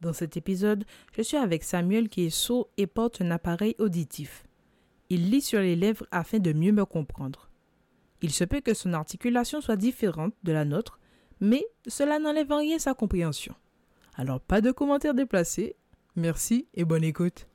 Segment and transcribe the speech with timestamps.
[0.00, 0.84] Dans cet épisode,
[1.14, 4.44] je suis avec Samuel qui est sourd et porte un appareil auditif.
[5.10, 7.50] Il lit sur les lèvres afin de mieux me comprendre.
[8.22, 10.98] Il se peut que son articulation soit différente de la nôtre,
[11.40, 13.54] mais cela n'enlève en rien sa compréhension.
[14.14, 15.76] Alors pas de commentaires déplacés.
[16.16, 17.46] Merci et bonne écoute.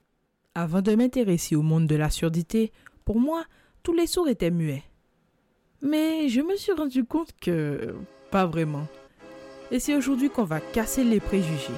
[0.53, 2.71] Avant de m'intéresser au monde de la surdité,
[3.05, 3.43] pour moi,
[3.83, 4.83] tous les sourds étaient muets.
[5.81, 7.95] Mais je me suis rendu compte que
[8.31, 8.87] pas vraiment.
[9.71, 11.73] Et c'est aujourd'hui qu'on va casser les préjugés.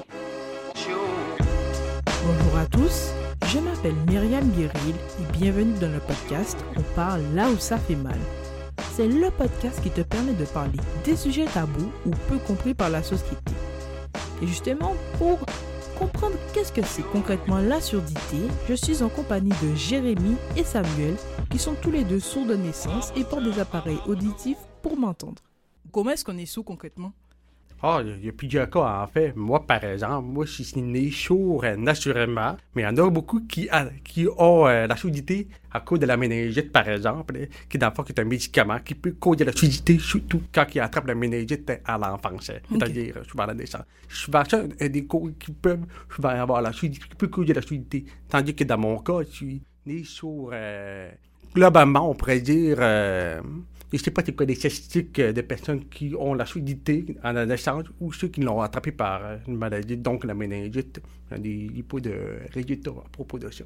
[2.58, 3.12] À tous,
[3.46, 7.94] je m'appelle Myriam Guéril et bienvenue dans le podcast On parle là où ça fait
[7.94, 8.18] mal.
[8.94, 12.90] C'est le podcast qui te permet de parler des sujets tabous ou peu compris par
[12.90, 13.52] la société.
[14.42, 15.38] Et justement, pour
[15.96, 21.14] comprendre qu'est-ce que c'est concrètement la surdité, je suis en compagnie de Jérémy et Samuel,
[21.50, 25.40] qui sont tous les deux sourds de naissance et portent des appareils auditifs pour m'entendre.
[25.92, 27.12] Comment est-ce qu'on est sourd concrètement?
[27.80, 29.36] Ah, il y a plusieurs cas, en fait.
[29.36, 33.08] Moi, par exemple, moi, je suis né sourd euh, naturellement, mais il y en a
[33.08, 33.68] beaucoup qui,
[34.02, 37.90] qui ont euh, la surdité à cause de la méningite, par exemple, euh, qui, dans
[37.90, 41.14] le fond, est un médicament qui peut causer la surdité, surtout quand il attrape la
[41.14, 43.84] méningite à l'enfance, c'est-à-dire souvent à la naissance.
[44.08, 48.06] Souvent, ça, des cas qui peuvent souvent avoir la surdité, qui peut causer la surdité.
[48.28, 50.52] Tandis que dans mon cas, je suis né sourd,
[51.58, 52.78] globalement, on pourrait dire
[53.92, 57.16] je ne sais pas si quoi des statistiques euh, de personnes qui ont la surdité
[57.24, 61.00] en la naissance ou ceux qui l'ont attrapé par euh, une maladie, donc la méningite.
[61.30, 62.12] Il y a des hypos de
[62.52, 63.64] résultats à propos de ça.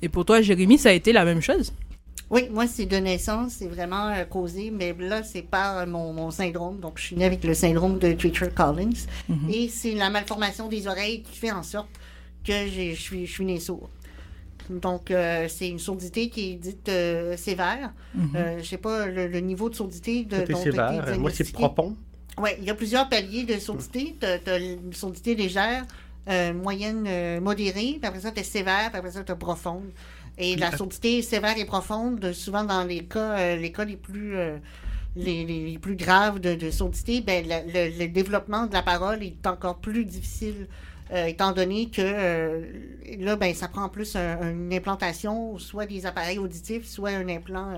[0.00, 1.72] Et pour toi, Jérémy, ça a été la même chose?
[2.30, 6.80] Oui, moi, c'est de naissance, c'est vraiment euh, causé, mais là, c'est par mon, syndrome.
[6.80, 9.06] Donc, je suis née avec le syndrome de Treacher-Collins.
[9.28, 9.50] Mhm.
[9.50, 11.90] Et c'est la malformation des oreilles qui fait en sorte
[12.42, 13.90] que je suis, je suis née sourde.
[14.70, 17.92] Donc, euh, c'est une sourdité qui est dite euh, sévère.
[18.14, 18.30] Mhm.
[18.34, 21.18] Euh, je ne sais pas le, niveau de sourdité de, dont sévère.
[21.18, 21.96] Moi, c'est profond.
[22.38, 24.16] Oui, il y a plusieurs paliers de sourdité.
[24.20, 25.84] Tu as, une sourdité légère,
[26.54, 29.90] moyenne, modérée, puis après ça, tu es sévère, puis après ça, tu es profonde.
[30.38, 34.36] Et la sourdité sévère et profonde, souvent dans les cas, les cas les plus...
[35.14, 40.06] Les, plus graves de, de sourdité, ben, le, développement de la parole est encore plus
[40.06, 40.68] difficile
[41.10, 42.62] euh, étant donné que euh,
[43.18, 47.74] là, ben, ça prend plus une implantation, soit des appareils auditifs, soit un implant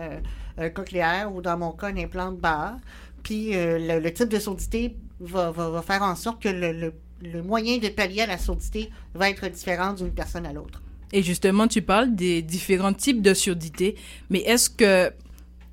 [0.58, 2.76] euh, cochléaire, ou dans mon cas, un implant de barre.
[3.22, 5.52] Puis le, type de sourdité va,
[5.84, 6.92] faire en sorte que le,
[7.42, 10.82] moyen de pallier à la sourdité va être différent d'une personne à l'autre.
[11.10, 13.96] Et justement, tu parles des différents types de surdité,
[14.28, 15.10] mais est-ce que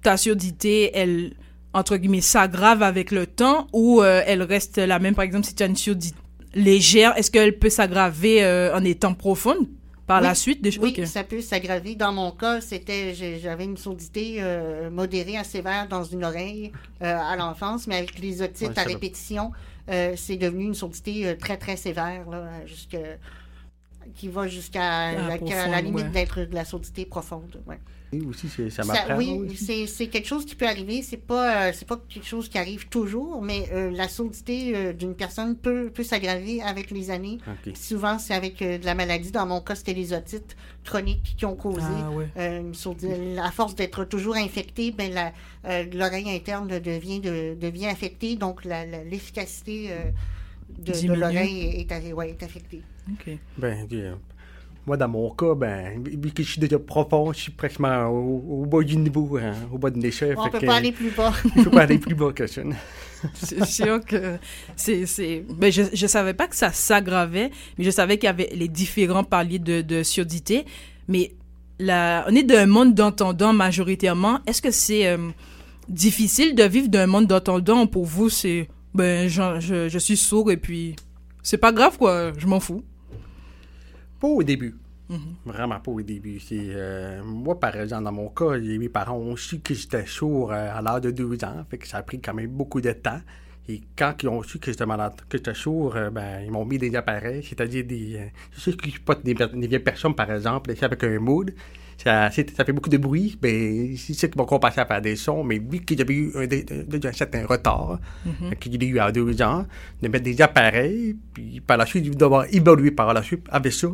[0.01, 1.33] ta surdité, elle,
[1.73, 5.63] entre guillemets, s'aggrave avec le temps ou elle reste la même, par exemple, si tu
[5.63, 6.15] as une surdité
[6.53, 9.67] légère, est-ce qu'elle peut s'aggraver euh, en étant profonde
[10.07, 10.61] par la suite?
[10.61, 10.77] Des...
[10.79, 11.95] Oui, ça peut s'aggraver.
[11.95, 17.17] Dans mon cas, c'était j'avais une sourdité euh, modérée à sévère dans une oreille euh,
[17.17, 19.51] à l'enfance, mais avec les otites à répétition,
[19.87, 22.49] c'est devenu une sourdité très, très sévère, là,
[24.15, 25.37] qui va jusqu'à ah,
[25.67, 27.61] la, limite d'être de la sourdité profonde.
[27.67, 27.79] Ouais.
[28.13, 28.83] Oui, aussi, ça.
[29.17, 29.55] Oui,
[29.87, 31.01] c'est quelque chose qui peut arriver.
[31.01, 34.93] C'est pas, euh, c'est pas quelque chose qui arrive toujours, mais euh, la sourdité euh,
[34.93, 37.37] d'une personne peut, peut s'aggraver avec les années.
[37.73, 39.31] Souvent, c'est avec de la maladie.
[39.31, 41.85] Dans mon cas, c'était les otites chroniques qui ont causé
[42.35, 43.37] ah, une sourdité.
[43.39, 45.31] À force d'être toujours infectée, ben,
[45.93, 49.89] l'oreille interne devient, de, devient affectée, donc l'efficacité
[50.77, 52.81] de, de l'oreille est, est, affectée.
[53.09, 53.37] OK.
[53.57, 53.87] Ben,
[54.87, 58.65] moi, dans mon cas, ben, vu que je suis déjà profond, je suis pratiquement au,
[58.65, 60.35] bas du niveau, hein, au bas de l'échelle.
[60.37, 61.33] On ne peut pas aller plus bas.
[61.55, 62.61] Il ne peut pas aller plus bas que ça.
[63.35, 64.37] c'est sûr que
[64.75, 65.45] c'est.
[65.49, 68.67] Ben, je ne savais pas que ça s'aggravait, mais je savais qu'il y avait les
[68.67, 70.65] différents paliers de, de surdité.
[71.07, 71.35] Mais
[71.77, 74.39] la, on est d'un monde d'entendants majoritairement.
[74.47, 75.29] Est-ce que c'est euh,
[75.89, 77.85] difficile de vivre d'un monde d'entendants?
[77.85, 78.67] Pour vous, c'est.
[78.95, 80.95] Ben, je, je suis sourd et puis.
[81.43, 82.31] C'est pas grave, quoi.
[82.35, 82.83] Je m'en fous.
[84.21, 84.75] Pas au début.
[85.09, 85.35] Mhm.
[85.45, 86.39] Vraiment pas au début.
[86.51, 90.77] Euh, moi, par exemple, dans mon cas, mes parents ont su que j'étais sourd euh,
[90.77, 91.65] à l'âge de 12 ans.
[91.69, 93.19] Fait que ça a pris quand même beaucoup de temps.
[93.67, 96.65] Et quand ils ont su que j'étais malade, que j'étais sourd, euh, ben, ils m'ont
[96.65, 98.31] mis des appareils, c'est-à-dire des.
[98.51, 101.51] je sais que je pas des, des, vieilles personnes, par exemple, avec un mood.
[102.03, 103.37] Ça, ça, fait beaucoup de bruit.
[103.39, 105.43] Ben, c'est ça qui m'ont commencé à faire des sons.
[105.43, 109.11] Mais vu que j'avais eu un, un, certain retard, mm qu'il y a eu à
[109.11, 109.65] deux ans,
[110.01, 113.87] de mettre des appareils, puis par la suite, devoir évoluer par la suite avec ça.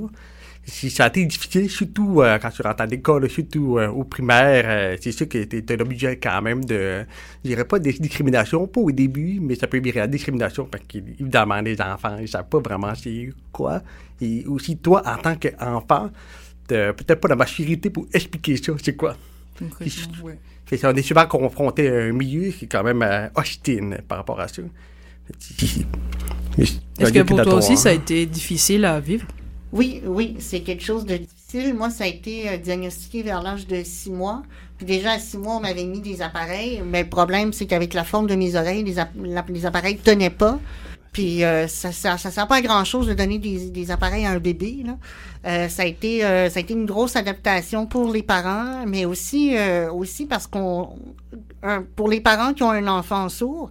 [0.70, 4.04] Si ça a été difficile, surtout euh, quand tu rentres à l'école, surtout euh, au
[4.04, 7.06] primaire, euh, c'est sûr que tu es obligé quand même de,
[7.44, 10.84] je dirais pas des discriminations, pas au début, mais ça peut virer à discrimination parce
[10.86, 13.82] qu'évidemment, les enfants, ils savent pas vraiment c'est quoi.
[14.20, 16.10] Et aussi, toi, en tant qu'enfant,
[16.68, 19.16] peut-être pas la maturité pour expliquer ça, c'est quoi?
[20.22, 20.38] Ouais.
[20.84, 23.04] on est souvent confronté à un milieu qui est quand même
[23.36, 24.62] hostile par rapport à ça.
[26.58, 29.28] Est-ce que pour toi aussi, ça a été difficile à vivre?
[29.74, 31.74] Oui, oui, c'est quelque chose de difficile.
[31.74, 34.44] Moi, ça a été euh, diagnostiqué vers l'âge de six mois.
[34.78, 36.82] Puis déjà, à six mois, on m'avait mis des appareils.
[36.86, 40.60] Mais le problème, c'est qu'avec la forme de mes oreilles, les, appareils ne tenaient pas.
[41.12, 44.84] Puis euh, ça ne sert pas à grand-chose de donner des, appareils à un bébé.
[45.46, 49.56] Euh, ça, a été, ça a été une grosse adaptation pour les parents, mais aussi,
[49.92, 50.98] aussi parce qu'on...
[51.96, 53.70] pour les parents qui ont un enfant sourd,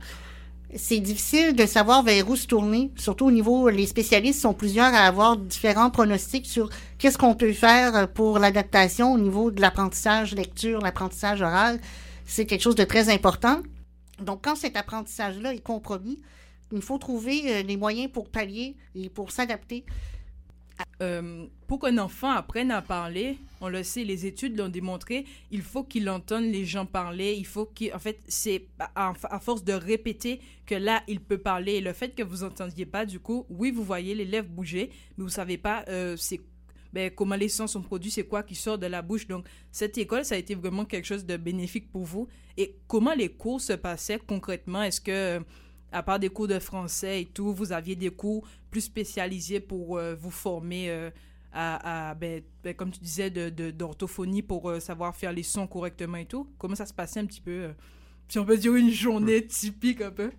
[0.75, 4.93] c'est difficile de savoir vers où se tourner, surtout au niveau, les spécialistes sont plusieurs
[4.93, 6.69] à avoir différents pronostics sur
[6.99, 11.81] qu'est-ce qu'on peut faire pour l'adaptation au niveau de l'apprentissage lecture, l'apprentissage oral.
[12.27, 13.61] C'est quelque chose de très important.
[14.21, 16.19] Donc, quand cet apprentissage-là est compromis,
[16.73, 19.85] il faut trouver euh, les moyens pour pallier et pour s'adapter
[21.03, 25.63] euh, pour qu'un enfant apprenne à parler, on le sait, les études l'ont démontré, il
[25.63, 27.93] faut qu'il entende les gens parler, il faut qu'il...
[27.93, 31.75] En fait, c'est à, force de répéter que là, il peut parler.
[31.75, 34.91] Et le fait que vous entendiez pas, du coup, oui, vous voyez les lèvres bouger,
[35.17, 36.41] mais vous savez pas euh, c'est
[36.93, 39.27] ben, comment les sons sont produits, c'est quoi qui sort de la bouche.
[39.27, 42.29] Donc, cette école, ça a été vraiment quelque chose de bénéfique pour vous.
[42.57, 44.83] Et comment les cours se passaient concrètement?
[44.83, 45.43] Est-ce que
[45.93, 49.99] à part des cours de français et tout, vous aviez des cours plus spécialisés pour
[49.99, 51.11] euh, vous former euh,
[51.53, 56.19] à, ben, ben, comme tu disais, d'orthophonie de, pour euh, savoir faire les sons correctement
[56.19, 56.49] et tout.
[56.59, 57.71] Comment ça se passait un petit peu,
[58.29, 60.31] si on peut dire une journée typique un peu?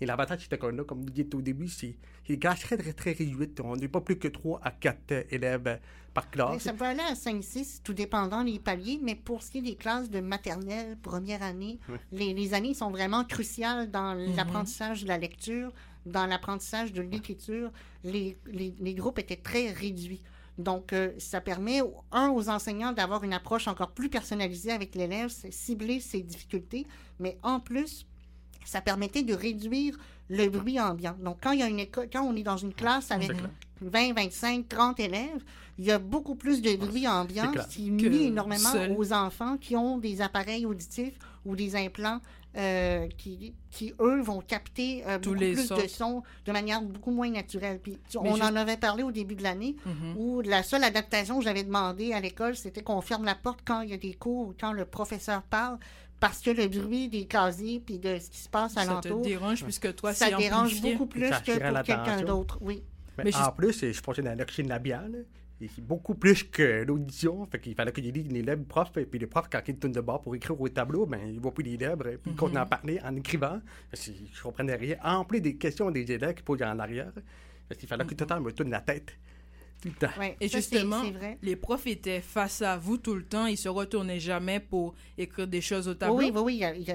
[0.00, 1.96] Et l'avantage de cette école-là, comme vous dites au début, c'est
[2.28, 3.60] les classes très, très, très réduites.
[3.60, 5.80] On n'est pas plus que 3 à 4 élèves
[6.14, 6.62] par classe.
[6.62, 9.76] ça peut aller à 5-6, tout dépendant des paliers, mais pour ce qui est des
[9.76, 11.78] classes de maternelle, première année,
[12.12, 14.36] les, années sont vraiment cruciales dans mhm.
[14.36, 15.72] l'apprentissage de la lecture,
[16.06, 17.70] dans l'apprentissage de l'écriture.
[18.04, 20.22] Les, les, groupes étaient très réduits.
[20.58, 21.80] Donc, euh, ça permet,
[22.12, 26.86] un, aux enseignants d'avoir une approche encore plus personnalisée avec l'élève, cibler ses difficultés,
[27.18, 28.06] mais en plus,
[28.70, 31.16] ça permettait de réduire le bruit ambiant.
[31.20, 33.32] Donc, quand, il y a une école, quand on est dans une classe avec
[33.80, 35.42] 20, 25, 30 élèves,
[35.76, 39.98] il y a beaucoup plus de bruit ambiant qui nuit énormément aux enfants qui ont
[39.98, 42.20] des appareils auditifs ou des implants
[42.56, 47.30] euh, qui, qui, eux, vont capter euh, beaucoup plus de sons de manière beaucoup moins
[47.30, 47.80] naturelle.
[47.82, 50.16] Puis, on en avait parlé au début de l'année, mhm.
[50.16, 53.80] où la seule adaptation que j'avais demandé à l'école, c'était qu'on ferme la porte quand
[53.80, 55.78] il y a des cours, quand le professeur parle,
[56.20, 59.02] parce que le bruit des casiers puis de ce qui se passe alentour.
[59.02, 62.84] Ça te dérange puisque toi, Ça dérange beaucoup plus que pour quelqu'un d'autre, oui.
[63.22, 65.24] Mais, en plus, je pensais dans l'origine labiale,
[65.60, 67.46] c'est beaucoup plus que l'audition.
[67.46, 69.92] Fait qu'il fallait qu'il ait des élèves profs, et puis les profs, quand ils tournent
[69.92, 72.30] de bord pour écrire au tableau, ben, ils ne voient plus les lèvres, et puis
[72.30, 73.60] ils continuent à parler en écrivant.
[73.92, 74.96] Je ne comprenais rien.
[75.04, 77.12] En plus des questions des élèves qui posent en arrière,
[77.70, 79.12] il fallait que tout le temps me tourne la tête
[80.40, 81.02] et justement,
[81.42, 83.46] les profs étaient face à vous tout le temps.
[83.46, 86.16] Ils se retournaient jamais pour écrire des choses au tableau.
[86.16, 86.86] Oui, oui, oui.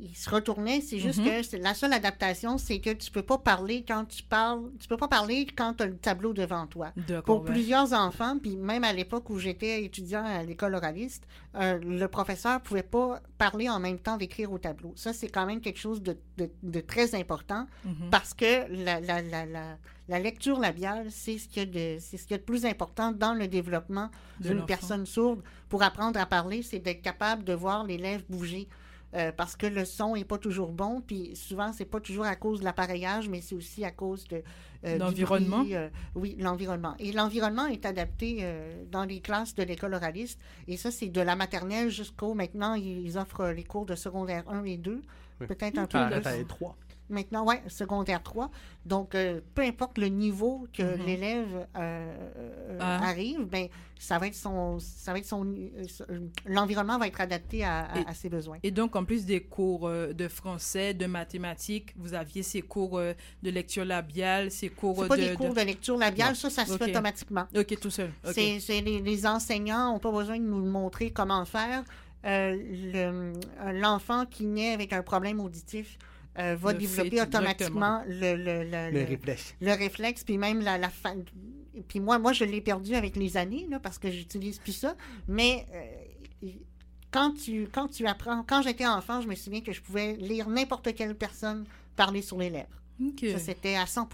[0.00, 0.80] Ils se retournaient.
[0.80, 1.50] C'est juste mm-hmm.
[1.50, 4.70] que la seule adaptation, c'est que tu peux pas parler quand tu parles.
[4.78, 6.92] Tu peux pas parler quand tu as le tableau devant toi.
[7.24, 11.24] Pour plusieurs enfants, puis même à l'époque où j'étais étudiant à l'école oraliste,
[11.56, 14.92] euh, le professeur pouvait pas parler en même temps d'écrire au tableau.
[14.96, 18.10] Ça, c'est quand même quelque chose de, de, très important mm-hmm.
[18.10, 19.78] parce que la, la, la, la
[20.08, 24.10] la lecture labiale, c'est ce qu'il y, a de, plus important dans le développement
[24.40, 25.42] d'une personne sourde.
[25.68, 28.68] Pour apprendre à parler, c'est d'être capable de voir les lèvres bouger.
[29.14, 32.36] Euh, parce que le son n'est pas toujours bon, puis souvent, c'est pas toujours à
[32.36, 34.42] cause de l'appareillage, mais c'est aussi à cause de
[34.84, 35.64] euh, l'environnement.
[35.70, 36.94] Euh, oui, l'environnement.
[36.98, 38.46] Et l'environnement est adapté
[38.92, 43.16] dans les classes de l'école oraliste, et ça, c'est de la maternelle jusqu'au maintenant, ils
[43.16, 45.00] offrent les cours de secondaire 1 et 2,
[45.38, 46.46] peut-être un peu plus.
[46.46, 46.76] 3
[47.10, 48.50] maintenant, oui, secondaire 3.
[48.86, 51.06] Donc, euh, peu importe le niveau que mhm.
[51.06, 53.08] l'élève euh, euh, ah.
[53.08, 55.54] arrive, ben, ça va être son, ça va être son,
[56.46, 58.58] l'environnement va être adapté à, ses besoins.
[58.62, 63.50] Et donc, en plus des cours de français, de mathématiques, vous aviez ces cours de
[63.50, 65.08] lecture labiale, ces cours de...
[65.08, 67.46] pas des cours de, lecture labiale, ça, ça se fait automatiquement.
[67.56, 68.10] OK, tout seul.
[68.32, 71.82] C'est, les, les, enseignants n'ont pas besoin de nous montrer comment faire.
[72.24, 75.98] l'enfant qui naît avec un problème auditif,
[76.38, 79.54] euh, va développer automatiquement le, le, le, réflexe.
[79.60, 81.16] Le réflexe, puis même la, la fin.
[81.88, 84.96] Puis moi, moi, je l'ai perdu avec les années, là, parce que j'utilise plus ça.
[85.26, 86.48] Mais euh,
[87.10, 90.48] quand, tu, quand tu apprends, quand j'étais enfant, je me souviens que je pouvais lire
[90.48, 91.64] n'importe quelle personne
[91.96, 92.68] parler sur les lèvres.
[93.20, 94.08] Ça, c'était à 100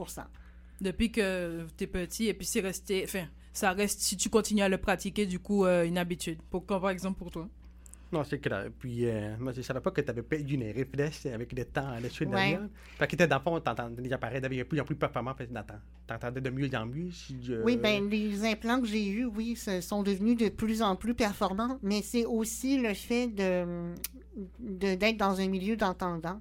[0.80, 3.02] Depuis que tu es petit, et puis c'est resté.
[3.04, 6.38] Enfin, ça reste, si tu continues à le pratiquer, du coup, euh, une habitude.
[6.50, 7.48] Pour, par exemple, pour toi?
[8.14, 8.66] Non, c'est clair.
[8.78, 11.99] Puis, euh, moi, je savais pas que tu avais les réflexes avec le temps à
[12.00, 12.59] la suite de ouais.
[12.99, 13.61] Fait que, dans le fond,
[13.99, 15.35] les appareils devenaient plus en plus performants.
[15.37, 17.11] Tu entendais de mieux en mieux.
[17.64, 21.78] Oui, ben les implants que j'ai eus, oui, sont devenus de plus en plus performants.
[21.83, 23.92] Mais c'est aussi le fait de
[24.59, 26.40] d'être dans un milieu d'entendants.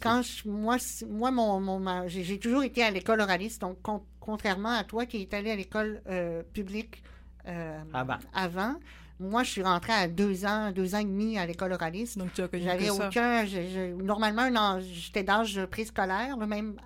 [0.00, 0.76] Quand je- moi,
[1.08, 5.18] moi mon, mon- j'ai toujours été à l'école oraliste, donc con- contrairement à toi qui
[5.22, 7.02] est allé à l'école euh, publique
[7.46, 7.78] euh,
[8.32, 8.74] avant,
[9.20, 12.18] moi, je suis rentrée à deux ans, deux ans et demi à l'école oraliste.
[12.18, 13.44] Donc tu as connu J'avais aucun.
[13.46, 16.76] je- je- normalement, j'étais d'âge préscolaire, même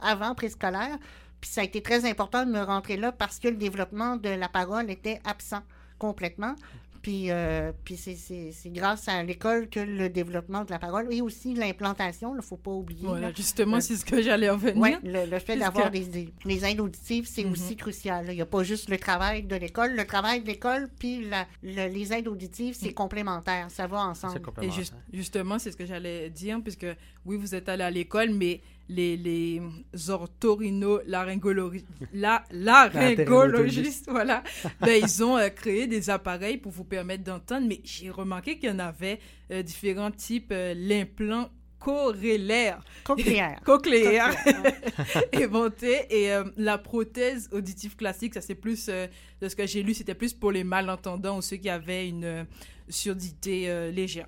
[0.00, 0.96] avant préscolaire.
[1.40, 4.28] Puis ça a été très important de me rentrer là parce que le développement de
[4.28, 5.62] la parole était absent
[5.98, 6.54] complètement.
[7.02, 11.06] Puis, euh, puis c'est- c'est c'est grâce à l'école que le développement de la parole
[11.12, 13.06] et aussi l'implantation, il ne faut pas oublier.
[13.06, 13.32] Voilà, là.
[13.34, 14.76] justement, c'est ce que j'allais en venir.
[14.82, 17.52] Oui, le, le fait d'avoir des, des- les aides auditives, c'est Mhm.
[17.52, 18.26] aussi crucial.
[18.26, 18.32] là.
[18.32, 19.94] Il n'y a pas juste le travail de l'école.
[19.94, 23.70] Le travail de l'école puis la- le- les aides auditives, c'est complémentaire.
[23.70, 24.40] Ça va C'est ensemble.
[24.62, 24.70] Et
[25.12, 26.86] justement, c'est ce que j'allais dire, puisque
[27.24, 29.60] oui, vous êtes allé à l'école, mais les, les
[30.08, 34.42] orthorhino laryngologistes, la, laryngologistes, voilà,
[34.80, 38.68] ben, ils ont euh, créé des appareils pour vous permettre d'entendre, mais j'ai remarqué qu'il
[38.70, 39.18] y en avait
[39.50, 43.60] euh, différents types, euh, l'implant corélaire, Cochléaire.
[43.64, 45.24] cochléaire, Cochléaire.
[45.34, 49.06] inventé, et euh, la prothèse auditive classique, ça c'est plus, euh,
[49.40, 52.24] de ce que j'ai lu, c'était plus pour les malentendants ou ceux qui avaient une
[52.24, 52.44] euh,
[52.88, 54.26] surdité euh, légère.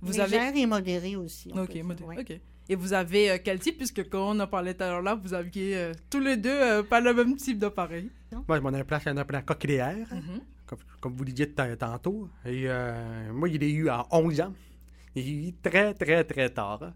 [0.00, 1.50] Vous avez Légère et modérée aussi.
[1.56, 2.18] Ok, dire, modé- ouais.
[2.20, 2.40] ok.
[2.68, 5.14] Et vous avez euh, quel type, puisque quand on en parlait tout à l'heure là,
[5.14, 8.10] vous aviez euh, tous les deux euh, pas le même type d'appareil.
[8.48, 10.40] Moi, mon implant, c'est un implant cochléaire, Mhm.
[10.66, 12.28] comme, comme vous disiez tantôt.
[12.46, 12.66] Et
[13.32, 14.52] moi, il l'ai eu à 11 ans.
[15.14, 16.82] Il l'ai eu très, très, très tard.
[16.82, 16.94] hein,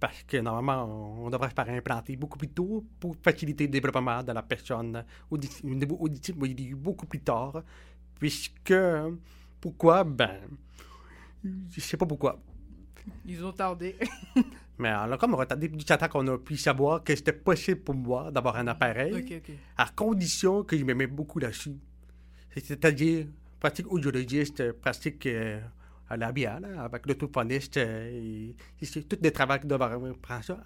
[0.00, 0.84] Parce que normalement,
[1.22, 4.42] on, on devrait se faire implanter beaucoup plus tôt pour faciliter le développement de la
[4.42, 6.34] personne audi- au niveau auditif.
[6.34, 7.62] Moi, il l'ai eu beaucoup plus tard.
[8.18, 8.74] Puisque,
[9.60, 10.02] pourquoi?
[10.04, 10.40] Ben,
[11.44, 12.40] je sais pas pourquoi.
[13.26, 13.96] Ils ont tardé.
[14.80, 18.30] Mais on a comme retardé temps qu'on a pu savoir que c'était possible pour moi
[18.32, 19.12] d'avoir un appareil.
[19.76, 21.76] à condition que je mette beaucoup là-dessus.
[22.56, 23.26] C'est-à-dire,
[23.60, 25.60] pratique audiologiste, pratique euh,
[26.08, 28.50] à labiale, hein, avec l'autophoniste, euh,
[28.82, 30.58] c'est tout le travail qui doit prendre ça.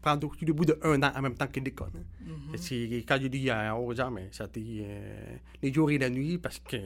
[0.00, 1.90] Prendre au le bout de un an en même temps que l'école.
[1.96, 2.02] hein.
[2.50, 2.56] Mhm.
[2.56, 5.98] C'est- Quand j'ai dit à 11 ans, mais ça a été euh, les jours et
[5.98, 6.76] la nuit parce que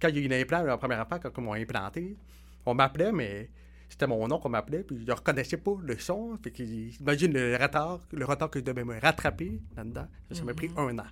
[0.00, 2.16] quand j'ai eu l'implant, la première fois, quand on m'a implanté,
[2.66, 3.48] on m'appelait, mais
[3.88, 6.36] c'était mon nom qu'on m'appelait, puis je ne reconnaissais pas le son.
[6.42, 6.52] Fait
[7.00, 10.06] imagine le retard, le retard que je devais me rattraper là-dedans.
[10.30, 11.06] Ça m'a pris un an.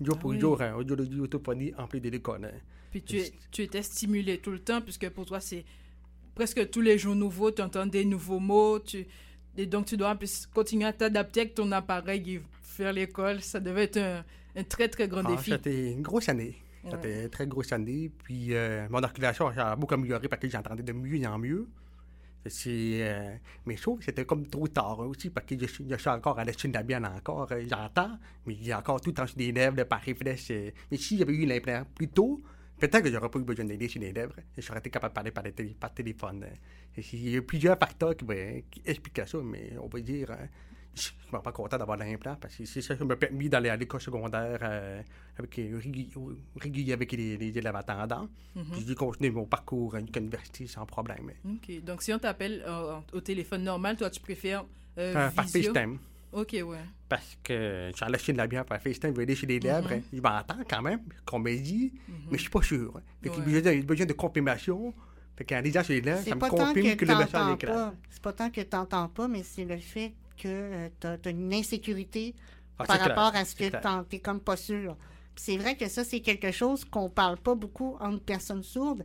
[0.00, 0.40] Jour Ah pour oui.
[0.40, 2.44] jour, hein, audiologie, autophonie, en plus de l'école.
[2.44, 2.58] hein.
[2.90, 5.64] Puis tu, es- tu étais stimulé tout le temps, puisque pour toi, c'est
[6.34, 9.06] presque tous les jours nouveaux, tu entends des nouveaux mots, tu...
[9.56, 10.18] et donc tu dois
[10.54, 13.40] continuer à t'adapter avec ton appareil et faire l'école.
[13.42, 14.24] Ça devait être un,
[14.56, 15.50] un très, très grand Ah, défi.
[15.50, 16.56] C'était une grosse année.
[16.84, 16.90] Ouais.
[16.90, 18.10] C'était une très grosse année.
[18.24, 21.68] Puis euh, mon articulation a beaucoup amélioré parce que j'entendais de mieux en mieux.
[22.46, 25.86] Euh, mais je trouve que c'était comme trop tard hein, aussi parce que je, suis-
[25.88, 27.50] je suis encore à la labiale encore.
[27.52, 30.50] euh, j'entends, mais il y a encore tout le temps sur les lèvres, par réflexe.
[30.50, 32.42] euh, mais si j'avais eu l'implant plus tôt,
[32.78, 34.34] peut-être que j'aurais pas eu besoin d'aider sur les lèvres.
[34.56, 36.44] Et j'aurais été capable de parler par, télé- par téléphone.
[36.96, 40.30] Et il y a plusieurs facteurs qui, ben, expliquent ça, mais on va dire.
[40.32, 40.46] euh,
[40.94, 43.68] je suis vraiment pas content d'avoir l'implant parce que c'est ça qui m'a permis d'aller
[43.70, 45.02] à l'école secondaire euh,
[45.38, 45.80] avec, euh,
[46.60, 48.28] régulier avec les, les élèves attendants.
[48.54, 48.64] Mhm.
[48.72, 51.30] Puis J'ai continué mon parcours à l'université sans problème.
[51.44, 54.64] Ok, donc si on t'appelle euh, au téléphone normal, toi, tu préfères
[54.98, 55.72] euh, Euh, par visio?
[55.72, 55.98] FaceTime.
[56.32, 56.78] Ok, ouais.
[57.08, 59.60] Parce que suis la Chine de la bière par FaceTime, je vais aller chez les
[59.60, 59.88] lèvres.
[59.90, 59.96] Mhm.
[59.98, 60.02] hein.
[60.12, 61.92] Je m'entends quand même qu'on me dit,
[62.30, 62.92] mais je suis pas sûr.
[62.96, 63.02] hein.
[63.22, 63.52] Fait qu'il Ouais.
[63.52, 64.94] y a besoin- il y a besoin de confirmation.
[65.36, 67.56] Fait qu'en lisant chez les lèvres, ça me pas tant confirme que que, le message
[67.62, 67.66] est.
[68.10, 71.52] C'est pas tant que tu n'entends pas, mais c'est le fait que tu as, une
[71.54, 72.34] insécurité
[72.78, 73.64] Ah, par clair, rapport à ce que
[74.10, 74.96] tu comme pas sûr.
[75.36, 79.04] C'est vrai que ça, c'est quelque chose qu'on parle pas beaucoup entre personnes sourdes.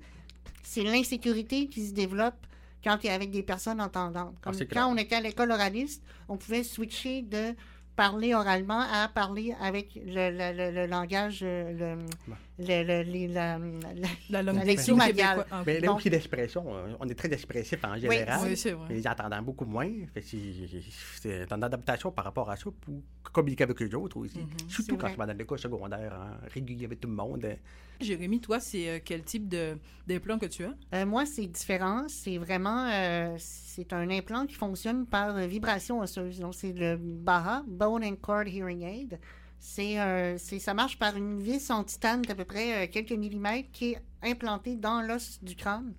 [0.64, 2.36] C'est l'insécurité qui se développe
[2.84, 4.36] quand tu es avec des personnes entendantes.
[4.42, 4.90] Comme Ah, c'est quand clair.
[4.90, 7.56] on était à l'école oraliste, on pouvait switcher de
[7.98, 11.98] parler oralement à parler avec le, le- le- le langage, euh,
[12.60, 14.56] le, le- le- les- la- la- La langue
[15.66, 18.40] Mais là aussi d'expression, euh, on est très expressif en général.
[18.48, 18.86] Oui, c'est vrai.
[18.90, 19.90] Mais les entendant beaucoup moins.
[20.14, 23.02] Fait que c'est- une adaptation par rapport à ça pour
[23.34, 24.40] communiquer avec eux autres aussi.
[24.40, 24.48] Mhm.
[24.70, 25.14] Surtout C'est quand vrai.
[25.14, 27.46] je vais dans l'école secondaire, hein, régulier avec tout le monde.
[28.00, 29.48] Jérémy, toi, c'est euh, quel type
[30.08, 30.74] d'implant que tu as?
[30.94, 32.06] Euh, moi, c'est différent.
[32.08, 36.40] C'est vraiment, euh, c'est un implant qui fonctionne par vibration osseuse.
[36.40, 39.20] Donc, c'est le BAHA, Bone and Cord Hearing Aid.
[39.60, 39.98] C'est,
[40.38, 44.76] ça marche par une vis en titane d'à peu près quelques millimètres qui est implantée
[44.76, 45.94] dans l'os du crâne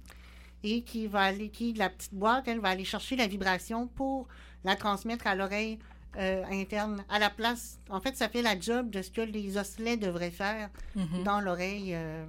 [0.62, 4.28] et qui va aller, qui, la petite boîte, elle va aller chercher la vibration pour
[4.64, 5.80] la transmettre à l'oreille
[6.16, 7.78] euh, interne, à la place.
[7.90, 11.22] En fait, ça fait la job de ce que les osselets devraient faire Mhm.
[11.24, 12.24] dans l'oreille euh,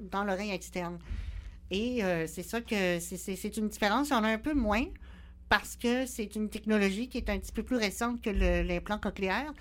[0.00, 0.98] dans l'oreille externe.
[1.70, 4.08] Et euh, c'est ça que c'est- c'est c'est une différence.
[4.08, 4.84] Il y en a un peu moins
[5.48, 9.52] parce que c'est une technologie qui est un petit peu plus récente que l'implant cochléaire,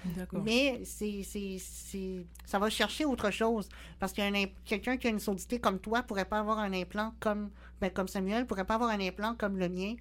[0.44, 3.68] mais c'est c'est- c'est- ça va chercher autre chose.
[4.00, 7.50] Parce imp- quelqu'un qui a une surdité comme toi pourrait pas avoir un implant comme,
[7.82, 9.96] ben, comme Samuel, pourrait pas avoir un implant comme le mien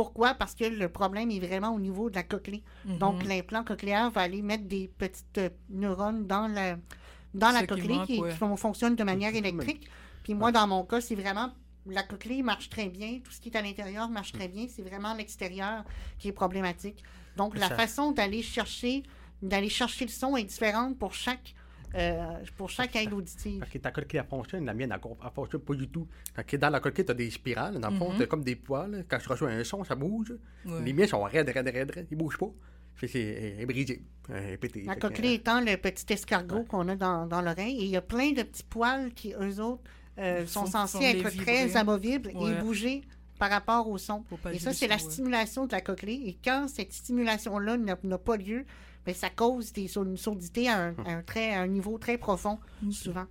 [0.00, 0.32] Pourquoi?
[0.32, 2.62] Parce que le problème est vraiment au niveau de la cochlée.
[2.86, 3.28] Donc, Mhm.
[3.28, 6.76] l'implant cochléaire va aller mettre des petites euh, neurones dans la,
[7.34, 8.30] dans la Ce qui cochlée manque, qui, ouais.
[8.30, 9.90] qui fon- fonctionnent de manière électrique.
[10.22, 11.50] Puis moi, dans mon cas, c'est vraiment
[11.86, 13.18] la cochlée marche très bien.
[13.22, 14.66] Tout ce qui est à l'intérieur marche très bien.
[14.74, 15.84] C'est vraiment l'extérieur
[16.18, 17.02] qui est problématique.
[17.36, 19.02] Donc, la Ça- façon d'aller chercher,
[19.42, 21.54] d'aller chercher le son est différente pour chaque,
[21.94, 23.58] euh, pour chaque aide auditive.
[23.60, 26.06] Parce que ta coquille, elle fonctionne, la mienne, elle, elle fonctionne pas du tout.
[26.46, 27.78] Que dans la coquille, tu as des spirales.
[27.80, 29.04] Dans le fond, t'as comme des poils.
[29.08, 30.34] Quand je reçois un son, ça bouge.
[30.64, 30.82] Ouais.
[30.84, 32.06] Les miens sont raides, raides, raides, raides.
[32.10, 32.50] Ils bougent pas.
[33.00, 34.02] C'est est brisé.
[34.28, 34.82] Est pété.
[34.82, 36.64] La coquelée étant le petit escargot Ouais.
[36.66, 37.78] qu'on a dans, dans l'oreille.
[37.80, 39.82] Et il y a plein de petits poils qui, eux autres,
[40.18, 41.44] euh, sont censés être vibrer.
[41.44, 42.52] très amovibles Ouais.
[42.52, 43.00] et bouger
[43.38, 44.22] par rapport au son.
[44.52, 45.00] Et ça, c'est la ouais.
[45.00, 46.20] stimulation de la cochlée.
[46.26, 48.66] Et quand cette stimulation-là n'a n'a pas lieu,
[49.06, 52.18] ben, ça cause des, une sourdité à un, à un très, à un niveau très
[52.18, 52.58] profond,
[52.90, 53.26] souvent.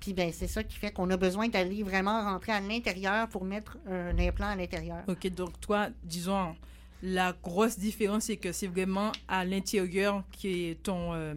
[0.00, 3.44] Puis ben, c'est ça qui fait qu'on a besoin d'aller vraiment rentrer à l'intérieur pour
[3.44, 5.02] mettre un implant à l'intérieur.
[5.06, 6.56] Ok, donc toi, disons,
[7.02, 11.34] la grosse différence, c'est que c'est vraiment à l'intérieur qui est ton, euh,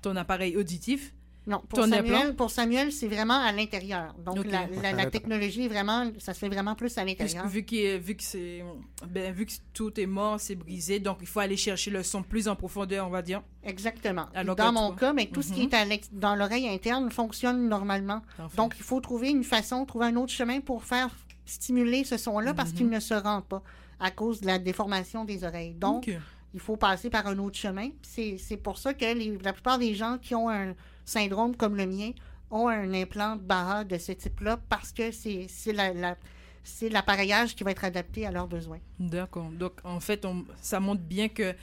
[0.00, 1.14] ton appareil auditif.
[1.44, 4.14] Non, pour Samuel, pour Samuel, c'est vraiment à l'intérieur.
[4.24, 7.46] Donc, la, la- la technologie, vraiment, ça se fait vraiment plus à l'intérieur.
[7.48, 8.64] vu, est- vu, que c'est,
[9.08, 12.22] ben, vu que tout est mort, c'est brisé, donc il faut aller chercher le son
[12.22, 13.42] plus en profondeur, on va dire.
[13.64, 14.26] Exactement.
[14.34, 15.68] Alors dans que mon toi- cas, mais tout ce qui Mhm.
[15.70, 18.22] est à l'ex- dans l'oreille interne fonctionne normalement.
[18.38, 18.48] Enfin.
[18.56, 21.08] Donc, il faut trouver une façon, trouver un autre chemin pour faire
[21.44, 23.62] stimuler ce son-là parce qu'il ne se rend pas
[23.98, 25.74] à cause de la déformation des oreilles.
[25.74, 26.08] Donc,
[26.54, 27.88] il faut passer par un autre chemin.
[28.02, 31.76] C'est c'est pour ça que les- la plupart des gens qui ont un syndrome comme
[31.76, 32.10] le mien
[32.50, 36.16] ont un implant Baha de ce type-là parce que c'est la- la-
[36.64, 38.78] c'est l'appareillage qui va être adapté à leurs besoins.
[39.00, 39.50] D'accord.
[39.50, 40.24] Donc, en fait,
[40.60, 41.54] ça montre bien que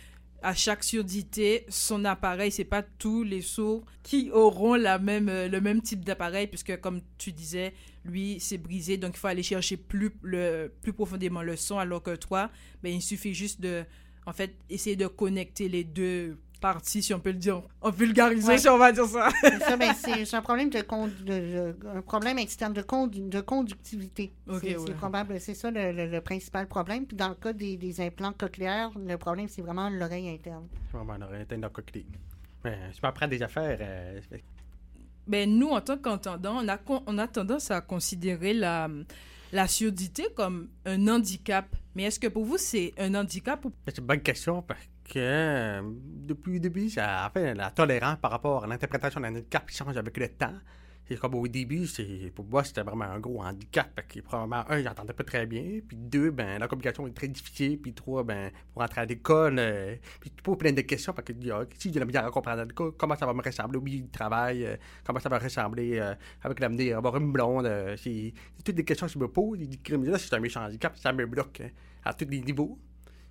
[0.41, 5.47] à chaque surdité, son appareil, c'est pas tous les sourds qui auront la même, euh,
[5.49, 7.73] le même type d'appareil, puisque comme tu disais,
[8.05, 12.01] lui, c'est brisé, donc il faut aller chercher plus, le, plus profondément le son, alors
[12.01, 12.49] que toi,
[12.81, 13.83] ben, il suffit juste de,
[14.25, 18.49] en fait, essayer de connecter les deux parties, si on peut le dire, en vulgarisant,
[18.49, 18.57] Ouais.
[18.57, 19.29] si on va dire ça.
[19.41, 22.81] C'est ça, ben, c'est c'est un problème de, con- de- de- un problème externe de,
[22.81, 24.31] condu- de conductivité.
[24.47, 24.83] Ok, c'est ouais.
[24.87, 27.05] c'est probable, c'est ça le, le- le principal problème.
[27.05, 30.67] Puis dans le cas des, des implants cochléaires, le problème c'est vraiment l'oreille interne.
[30.91, 32.05] C'est vraiment une oreille interne de la coquille.
[32.63, 33.77] Mais je m'apprends des affaires.
[33.81, 34.19] euh,
[35.27, 38.89] Ben, nous, en tant qu'entendants, on a, con- on a tendance à considérer la,
[39.53, 41.67] la surdité comme un handicap.
[41.95, 43.71] Mais est-ce que pour vous, c'est un handicap ou...
[43.87, 45.81] C'est une bonne question parce que euh,
[46.27, 49.97] depuis le début, ça fait la tolérance par rapport à l'interprétation d'un handicap qui change
[49.97, 50.55] avec le temps.
[51.11, 53.99] Et comme au début, c'est pour moi, c'était vraiment un gros handicap.
[54.07, 55.79] Que probablement, un, j'entendais pas très bien.
[55.87, 57.79] Puis deux, ben, la communication est très difficile.
[57.81, 61.33] Puis trois, ben, pour entrer à l'école, euh, puis tu plein de questions parce que
[61.51, 64.03] ah, si j'ai la misère à comprendre l'école, comment ça va me ressembler au milieu
[64.03, 67.65] du travail, euh, comment ça va ressembler euh, avec l'avenir, avoir une blonde.
[67.65, 69.59] euh, c'est toutes des questions que je me pose.
[69.59, 71.69] Là, c'est un méchant handicap, ça me bloque hein,
[72.05, 72.77] à tous les niveaux.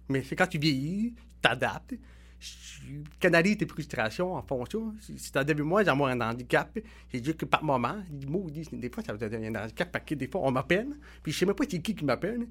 [0.08, 1.94] Mais c'est quand tu vieillis, tu t'adaptes.
[2.40, 4.94] Tu canalises tes frustrations en fonction.
[5.00, 6.78] Si t'as début moi, j'ai un handicap,
[7.12, 10.42] j'ai dit que par moment, des fois, ça devenir un handicap parce que des fois,
[10.44, 10.88] on m'appelle,
[11.22, 12.46] puis je sais même pas c'est qui qui m'appelle.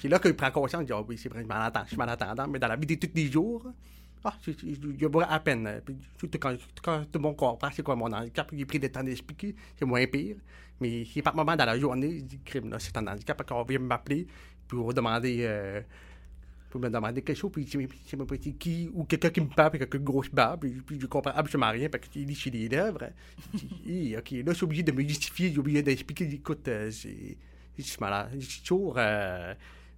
[0.00, 1.82] C'est là que je prends conscience, je dis, ah oui, c'est vrai, je m'en attends,
[1.82, 3.66] je suis malentendant, mais dans la vie de tous les jours,
[4.24, 4.52] ah, je,
[4.98, 5.80] je, vois à peine.
[5.84, 9.02] Puis, surtout quand, quand tout le monde c'est quoi mon handicap, j'ai pris le temps
[9.02, 10.36] d'expliquer, c'est moins pire.
[10.80, 13.64] Mais c'est par moment dans la journée, je dis, là, c'est un handicap, parce qu'on
[13.64, 14.28] vient m'appeler,
[14.68, 15.38] puis on va demander.
[15.40, 15.80] euh,
[16.70, 19.30] pour me demander quelque chose, puis je sais- je même pas c'est qui, ou quelqu'un
[19.30, 22.08] qui me parle, puis quelqu'un de grosse barbe, puis, puis je comprends absolument rien, parce
[22.08, 23.08] qu'il lit chez les lèvres.
[23.54, 26.68] Je dis, Hi, ok, là, je suis obligé de me justifier, j'ai oublié d'expliquer, écoute,
[26.68, 29.54] euh, je suis malade, je suis toujours, euh,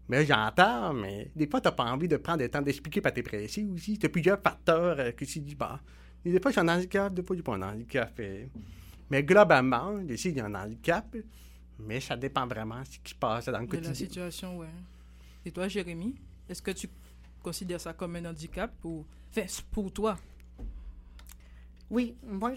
[0.08, 3.20] mais j'entends, mais des fois, t'as pas envie de prendre le temps d'expliquer, parce que
[3.20, 5.80] t'es pressé aussi, t'as plusieurs facteurs euh, que tu dis, bah,
[6.24, 8.12] des fois, j'ai un handicap, des fois, j'ai pas un handicap.
[8.20, 8.44] euh.
[9.10, 11.16] mais globalement, je sais qu'il y a un handicap,
[11.80, 13.94] mais ça dépend vraiment de ce qui se passe dans le de la quotidien.
[13.94, 14.66] situation, ouais.
[15.46, 16.14] Et toi, Jérémy,
[16.50, 16.88] est-ce que tu
[17.42, 18.72] considères ça comme un handicap
[19.32, 20.18] c'est pour toi?
[21.88, 22.52] Oui, moi,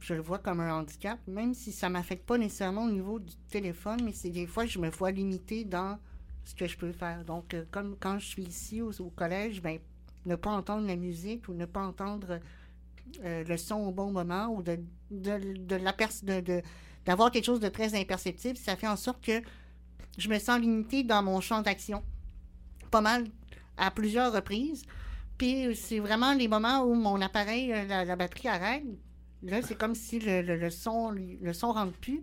[0.00, 3.34] je, le vois comme un handicap, même si ça m'affecte pas nécessairement au niveau du
[3.50, 5.98] téléphone, mais c'est des fois, je me vois limité dans
[6.44, 7.24] ce que je peux faire.
[7.24, 9.78] Donc, euh, comme quand je suis ici au, collège, ben,
[10.26, 12.40] ne pas entendre la musique ou ne pas entendre
[13.24, 14.78] euh, le son au bon moment ou de,
[15.10, 16.62] de, de-
[17.06, 19.42] d'avoir quelque chose de très imperceptible, ça fait en sorte que
[20.18, 22.02] je me sens limitée dans mon champ d'action.
[22.90, 23.26] Pas mal
[23.76, 24.84] à plusieurs reprises.
[25.38, 28.82] Puis c'est vraiment les moments où mon appareil, euh, la, la batterie arrête.
[29.42, 32.20] Là, c'est comme si le, le, le son le son rentre plus.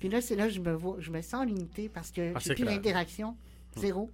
[0.00, 2.38] Puis là, c'est là que je me vois, je me sens limitée parce que Ah,
[2.38, 3.36] j'ai c'est plus d'interaction.
[3.76, 4.10] Zéro.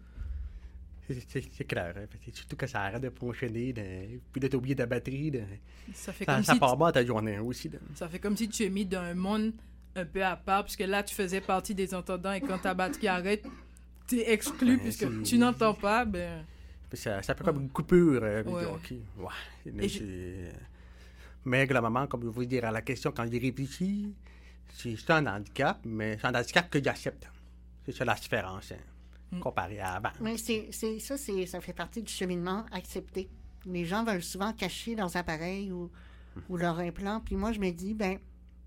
[1.09, 1.95] C'est- clair.
[1.99, 2.07] hein.
[2.33, 3.73] Surtout que ça arrête de fonctionner.
[3.75, 5.31] de- Puis là, t'as oublié ta batterie.
[5.31, 5.43] de-
[5.93, 7.69] Ça fait, Ça, comme ça si part mal ta journée aussi.
[7.69, 7.79] là.
[7.95, 9.53] ça fait comme si tu es mis dans un monde
[9.97, 13.07] un peu à part, puisque là, tu faisais partie des entendants et quand ta batterie
[13.09, 13.45] arrête,
[14.07, 16.05] tu es exclu puisque tu n'entends pas.
[16.05, 16.45] Ben,
[16.93, 18.21] Ça, ça fait comme une coupure.
[18.23, 18.63] euh, Ouais.
[19.89, 20.53] je ouais.
[21.45, 24.15] Mais globalement, comme je vous dire à la question, quand j'ai réfléchi,
[24.73, 27.29] c'est c'est un handicap, mais c'est un handicap que j'accepte.
[27.85, 28.77] C'est ça la différence, hein,
[29.33, 29.41] Mm.
[29.41, 30.11] comparé à avant.
[30.21, 33.29] Mais c'est, c'est- ça, c'est, ça fait partie du cheminement accepté.
[33.67, 35.91] Les gens veulent souvent cacher leurs appareils ou,
[36.49, 37.21] ou leurs implants.
[37.21, 38.19] Puis moi, je me dis, ben,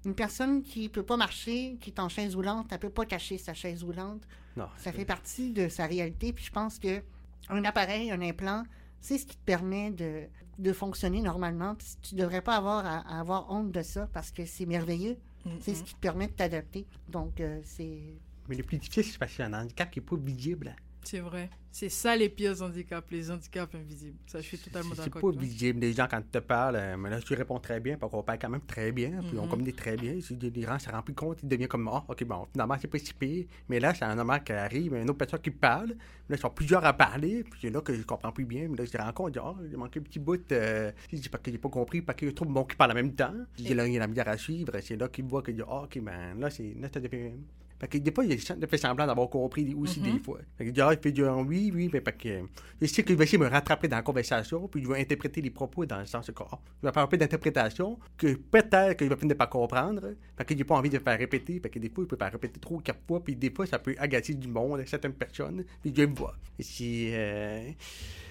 [0.05, 3.37] une personne qui peut pas marcher, qui est en chaise roulante, elle peut pas cacher
[3.37, 4.21] sa chaise roulante.
[4.55, 6.33] Non, Ça fait partie de sa réalité.
[6.33, 7.01] Puis je pense que
[7.49, 8.63] un appareil, un implant,
[9.01, 10.23] c'est ce qui te permet de,
[10.59, 11.75] de fonctionner normalement.
[11.75, 15.17] Puis tu devrais pas avoir à, à avoir honte de ça parce que c'est merveilleux.
[15.61, 16.85] C'est ce qui te permet de t'adapter.
[17.07, 18.17] Donc, euh, c'est.
[18.49, 20.75] Mais le plus difficile, c'est parce que c'est un handicap qui n'est pas visible.
[21.07, 21.49] C'est vrai.
[21.71, 24.17] C'est ça les pires handicaps, les handicaps invisibles.
[24.25, 25.79] Ça, je suis totalement C'est c'est d'accord pas visible.
[25.79, 28.23] Les gens, quand ils te parlent, euh, mais là, tu réponds très bien, parce qu'on
[28.23, 29.49] parle quand même très bien, puis on Mhm.
[29.49, 30.19] communique très bien.
[30.19, 32.87] Si les gens se rendent plus compte, ils deviennent comme, ah, OK, bon, finalement, c'est
[32.87, 33.45] pas si pire.
[33.69, 35.89] Mais là, c'est un homme qui arrive, une autre personne qui parle.
[35.89, 38.67] Là, ils sont plusieurs à parler, puis c'est là que je comprends plus bien.
[38.69, 40.51] Mais là, je les rencontre, je dis, ah, il manque un petit bout.
[40.51, 40.91] Euh...
[41.11, 42.95] Je dis, parce que j'ai pas compris, parce que je trouve bon qui parle en
[42.95, 43.33] même temps.
[43.57, 44.71] Je dis, là, il y a la misère à suivre.
[44.81, 47.33] C'est là qu'il voit que, ah, OK, ben, là, c'est, là, ça devient.
[47.79, 50.39] Parce que des fois, il fait semblant d'avoir compris aussi des fois.
[50.57, 52.41] Fait que, ah, il fait du ah, oui, oui, mais parce que
[52.81, 55.41] je sais qu'il va essayer de me rattraper dans la conversation, puis il va interpréter
[55.41, 58.97] les propos dans le sens que, ah, il va faire un peu d'interprétation que peut-être
[58.97, 61.79] qu'il va finir par comprendre, parce qu'il n'a pas envie de faire répéter, parce que
[61.79, 64.33] des fois, il peut faire répéter trop quatre fois, puis des fois, ça peut agacer
[64.33, 66.35] du monde, certaines personnes, puis je le vois.
[66.59, 67.71] Et si, euh,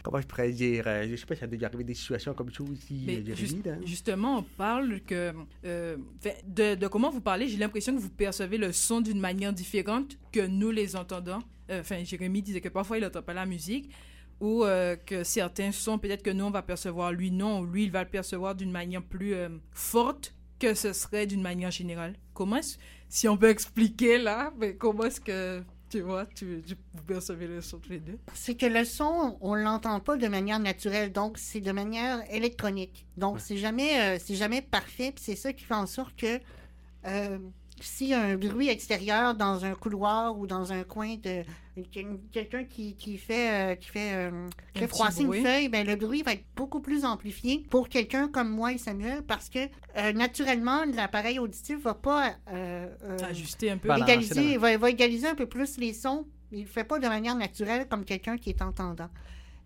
[0.07, 2.33] comment je pourrais dire, euh, je sais pas si ça a déjà arrivé des situations
[2.33, 5.33] comme ça aussi, Mais euh, justement, on parle que
[5.65, 9.19] euh, fait, de, de comment vous parlez, j'ai l'impression que vous percevez le son d'une
[9.19, 11.41] manière différente que nous les entendants.
[11.71, 13.91] Euh, Enfin, Jérémy disait que parfois il n'entend pas la musique
[14.41, 17.85] ou euh, que certains sons, peut-être que nous on va percevoir, lui non, ou lui
[17.85, 22.15] il va le percevoir d'une manière plus euh, forte que ce serait d'une manière générale.
[22.35, 26.77] Comment est-ce, si on peut expliquer là, mais comment est-ce que tu vois, tu, tu-
[26.95, 28.19] vous percevez le son tous les deux?
[28.35, 33.07] C'est que le son, on l'entend pas de manière naturelle, donc c'est de manière électronique.
[33.17, 36.41] Donc c'est jamais, euh, c'est jamais parfait, puis c'est ça qui fait en sorte que
[37.07, 37.39] euh,
[37.81, 41.43] s'il y a un bruit extérieur dans un couloir ou dans un coin de
[41.93, 44.31] quel- quelqu'un qui, qui fait euh, qui fait, euh,
[44.73, 48.29] qui petit froisser une feuille, ben le bruit va être beaucoup plus amplifié pour quelqu'un
[48.29, 53.71] comme moi et Samuel parce que euh, naturellement l'appareil auditif va pas euh, euh, Ajuster
[53.71, 53.89] un peu.
[54.05, 56.27] Égaliser, va, va égaliser un peu plus les sons.
[56.53, 59.11] Il ne fait pas de manière naturelle comme quelqu'un qui est entendant.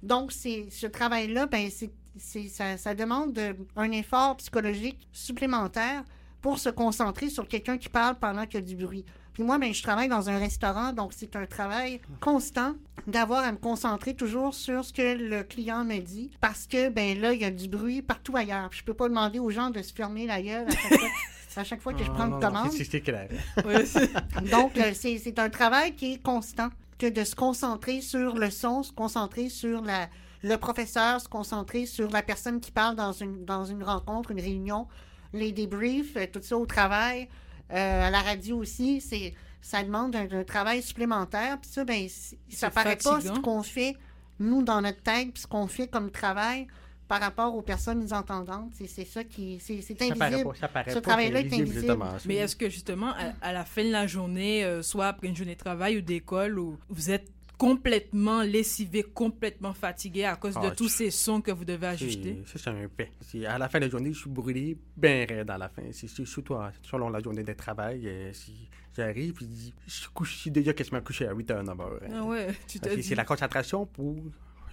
[0.03, 6.03] Donc, c'est, ce travail-là, ben, c'est, c'est- ça, ça demande de- un effort psychologique supplémentaire
[6.41, 9.05] pour se concentrer sur quelqu'un qui parle pendant qu'il y a du bruit.
[9.33, 12.75] Puis moi, ben, je travaille dans un restaurant, donc c'est un travail constant
[13.07, 17.19] d'avoir à me concentrer toujours sur ce que le client me dit parce que ben
[17.19, 18.69] là, il y a du bruit partout ailleurs.
[18.71, 21.09] Puis je peux pas demander aux gens de se fermer la gueule à chaque fois,
[21.57, 22.71] à chaque fois que je prends une commande.
[22.73, 23.29] c'est- clair.
[24.51, 28.51] Donc, euh, c'est c'est un travail qui est constant, que de se concentrer sur le
[28.51, 30.09] son, se concentrer sur la,
[30.43, 34.41] le professeur, se concentrer sur la personne qui parle dans une, dans une rencontre, une
[34.41, 34.87] réunion,
[35.33, 37.29] les débriefs, euh, tout ça au travail,
[37.73, 39.01] euh, à la radio aussi.
[39.01, 41.59] C'est ça demande un, un travail supplémentaire.
[41.61, 43.95] Puis ça, ben, c'est- ça paraît pas ce qu'on fait,
[44.39, 46.67] nous, dans notre tête, puis ce qu'on fait comme travail
[47.07, 48.71] par rapport aux personnes entendantes.
[48.87, 49.59] C'est ça qui...
[49.61, 50.51] C'est c'est Ça paraît invisible.
[50.53, 51.81] pas, ça paraît Ce pas, travail-là est visible, invisible.
[51.89, 55.27] justement, Mais est-ce que justement, à, à la fin de la journée, euh, soit après
[55.27, 57.29] une journée de travail ou d'école, où vous êtes
[57.61, 62.43] complètement lessivé, complètement fatigué à cause de Ah, tous ces sons que vous devez ajuster?
[62.47, 63.11] C'est- un fait.
[63.21, 65.83] C'est- À la fin de la journée, je suis brûlé, bien raide à la fin.
[65.93, 68.09] Surtout à- selon la journée de travail.
[68.09, 71.63] euh, si j'arrive, je dis, je suis couché- je suis déjà quasiment couché à 8h,
[71.63, 72.01] 9h.
[72.15, 74.17] Ah ouais, tu te C'est la concentration pour,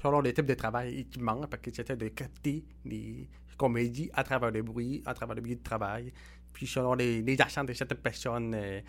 [0.02, 4.23] selon le type de travail qui manque, parce que c'était de capter les comédies à
[4.23, 6.13] travers le bruit, à travers le milieu de travail,
[6.54, 8.54] puis selon les, les accents de certaines personnes.
[8.56, 8.80] euh,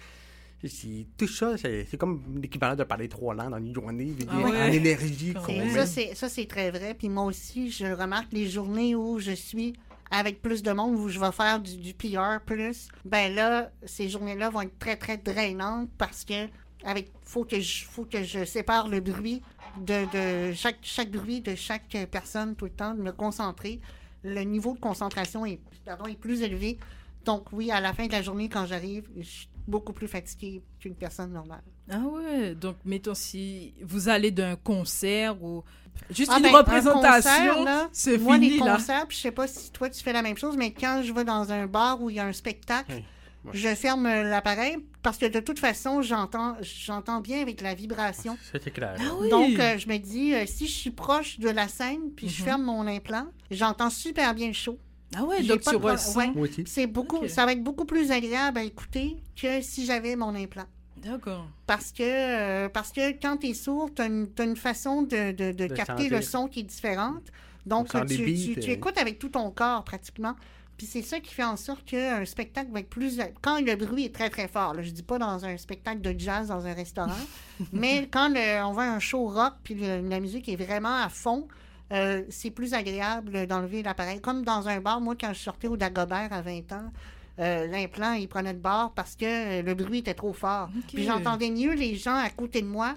[1.17, 4.47] tout ça, c'est c'est comme l'équivalent de parler trois langues dans une journée, Ah dire,
[4.47, 4.63] ouais.
[4.63, 5.35] en énergie.
[5.73, 6.95] Ça, c'est, ça, c'est très vrai.
[6.95, 9.75] Puis moi aussi, je remarque les journées où je suis
[10.11, 12.89] avec plus de monde, où je vais faire du, du PR plus.
[13.05, 16.49] Ben là, ces journées-là vont être très, très drainantes parce que
[16.85, 19.43] avec faut que je faut que je sépare le bruit
[19.81, 23.81] de, de chaque, chaque bruit de chaque personne tout le temps, de me concentrer.
[24.25, 26.79] Le niveau de concentration est, pardon, est plus élevé.
[27.25, 30.63] Donc oui, à la fin de la journée, quand j'arrive, je suis beaucoup plus fatiguée
[30.81, 31.63] qu'une personne normale.
[31.91, 35.63] Ah ouais, donc mettons si vous allez d'un concert ou
[36.11, 38.77] juste Ah une ben, un représentation, c'est Moi, fini les là.
[38.77, 41.13] concerts, puis je sais pas si toi tu fais la même chose, mais quand je
[41.13, 43.05] vais dans un bar où il y a un spectacle, Oui,
[43.45, 43.51] ouais.
[43.55, 48.37] je ferme l'appareil parce que de toute façon, j'entends j'entends bien avec la vibration.
[48.53, 48.97] Ça, c'est clair.
[48.99, 49.31] Ah oui.
[49.31, 52.41] Donc, euh, je me dis, euh, si je suis proche de la scène, puis je
[52.43, 52.45] Mhm.
[52.49, 54.79] ferme mon implant, j'entends super bien le show.
[55.17, 56.17] Ah ouais, donc tu ressens.
[56.19, 56.51] ouais.
[56.67, 60.67] C'est beaucoup, ça va être beaucoup plus agréable à écouter que si j'avais mon implant.
[60.99, 61.47] D'accord.
[61.67, 64.07] Parce que, euh, parce que quand tu es sourd, tu as,
[64.45, 67.23] une façon de, de, de De capter le son qui est différente.
[67.67, 68.75] Donc, tu, les beats, tu- tu euh.
[68.75, 70.35] écoutes avec tout ton corps pratiquement.
[70.77, 73.21] Puis c'est ça qui fait en sorte qu'un spectacle va être plus.
[73.43, 76.15] Quand le bruit est très, très fort, là, je dis pas dans un spectacle de
[76.19, 77.11] jazz dans un restaurant,
[77.73, 80.95] mais quand le- on va à un show rock puis le- la musique est vraiment
[81.03, 81.49] à fond,
[81.93, 84.21] euh, c'est plus agréable d'enlever l'appareil.
[84.21, 86.93] Comme dans un bar, moi, quand je sortais au Dagobert à 20 ans,
[87.41, 89.25] euh, l'implant, il prenait le bar parce que
[89.61, 90.69] euh, le bruit était trop fort.
[90.89, 92.95] Puis j'entendais mieux les gens à côté de moi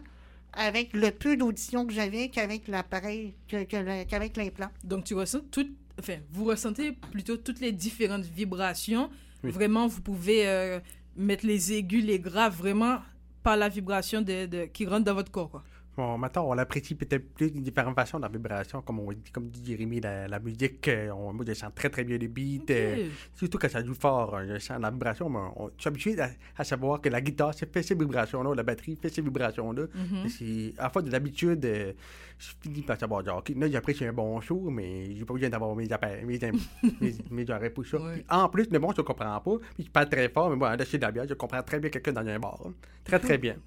[0.54, 4.70] avec le peu d'audition que j'avais qu'avec l'appareil, que- que le- qu'avec l'implant.
[4.84, 9.10] Donc, tu ressens toutes, enfin, vous ressentez plutôt toutes les différentes vibrations.
[9.44, 9.52] Oui.
[9.52, 10.80] Vraiment, vous pouvez euh,
[11.16, 13.00] mettre les aigus, les graves, vraiment
[13.44, 15.50] par la vibration de, de- qui rentre dans votre corps.
[15.50, 15.64] Quoi.
[15.98, 19.30] Bon, maintenant, on apprécie peut-être plus une différentes façons de la vibration, comme on dit,
[19.34, 22.30] comme dit Jérémy, la, la musique, euh, on, moi, je sens très très bien les
[22.30, 25.82] beats, euh, surtout quand ça joue fort, euh, je sens la vibration, mais on, je
[25.82, 29.10] suis habitué à, à savoir que la guitare c'est fait ces vibrations-là, la batterie fait
[29.10, 29.84] ces vibrations-là.
[30.26, 31.92] Et C'est à fois de l'habitude, euh,
[32.40, 35.50] je finis par savoir, genre, ok, là, j'apprécie un bon show, mais j'ai pas besoin
[35.50, 36.40] d'avoir mes appareils, mes,
[37.02, 37.98] mes, mes oreilles pour ça.
[38.14, 40.74] Puis en plus, le bon, je comprends pas, puis je parle très fort, mais moi,
[40.78, 42.72] là, chez de la bière, je comprends très bien quelqu'un dans un bar, hein.
[43.04, 43.58] très très bien.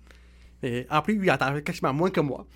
[0.65, 2.47] Et en plus, il entend quasiment moins que moi.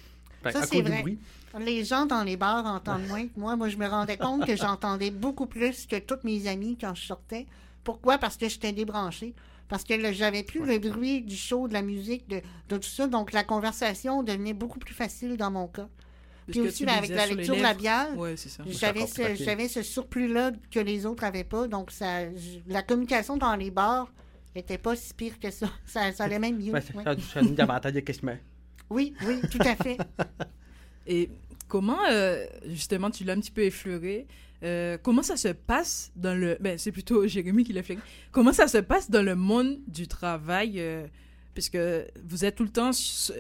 [0.43, 1.01] Fait, Ça, à c'est cause du vrai.
[1.03, 1.19] bruit.
[1.61, 3.57] Les gens dans les bars entendent moins que moi.
[3.57, 7.05] Moi, je me rendais compte que j'entendais beaucoup plus que tous mes amis quand je
[7.07, 7.47] sortais.
[7.85, 8.19] Pourquoi?
[8.19, 9.35] Parce que j'étais débranché.
[9.69, 12.89] Parce que là, j'avais plus le bruit du show, de la musique, de, de tout
[12.89, 13.07] ça.
[13.07, 15.89] Donc, la conversation devenait beaucoup plus facile dans mon cas.
[16.51, 18.35] Puis aussi, ben, avec la lecture labiale, Ouais,
[18.67, 21.69] j'avais ce, surplus-là que les autres n'avaient pas.
[21.69, 22.21] Donc, ça,
[22.67, 24.11] la communication dans les bars
[24.59, 25.71] n'était pas si pire que ça.
[25.87, 26.73] Ça, ça allait même mieux.
[26.73, 27.05] Ouais, ça, ouais.
[27.05, 28.37] ça, ça nous avantage quasiment.
[28.91, 29.99] Oui, oui, tout à fait.
[31.07, 31.31] Et
[31.69, 34.27] comment, euh, justement, tu l'as un petit peu effleuré,
[34.63, 36.57] euh, comment ça se passe dans le...
[36.61, 38.01] Ben, c'est plutôt Jérémy qui l'a effleuré.
[38.33, 41.07] Comment ça se passe dans le monde du travail, euh,
[41.55, 41.79] puisque
[42.25, 43.35] vous êtes tout le temps so-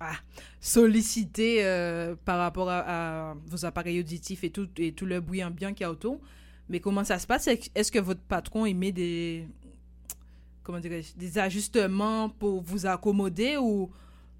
[0.00, 0.16] ah,
[0.60, 5.42] sollicité euh, par rapport à, à vos appareils auditifs et tout, et tout le bruit
[5.44, 6.20] ambiant qu'il y a autour.
[6.68, 7.48] Mais comment ça se passe?
[7.48, 9.48] Est-ce que votre patron il met des...
[10.62, 10.80] Comment?
[10.80, 13.90] Des ajustements pour vous accommoder ou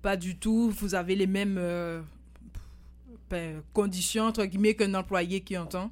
[0.03, 0.71] pas du tout?
[0.71, 1.57] Vous avez les mêmes...
[1.59, 2.03] euh,
[3.31, 5.91] ben, conditions, entre guillemets, qu'un employé qui entend?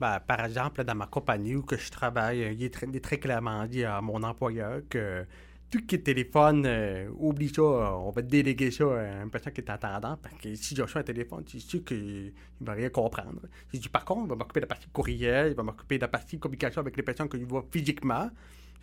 [0.00, 3.84] Ben, par exemple, dans ma compagnie où que je travaille, il est très, clairement dit
[3.84, 5.24] à mon employeur que
[5.70, 9.60] tout qui est téléphone, euh, oublie ça, on va déléguer ça à une personne qui
[9.60, 10.16] est attendant.
[10.16, 13.42] Parce que si j'ai un téléphone, c'est sûr qu'il ne va rien comprendre.
[13.72, 16.02] J'ai dit, par contre, il va m'occuper de la partie courriel, il va m'occuper de
[16.02, 18.30] la partie communication avec les personnes que je vois physiquement.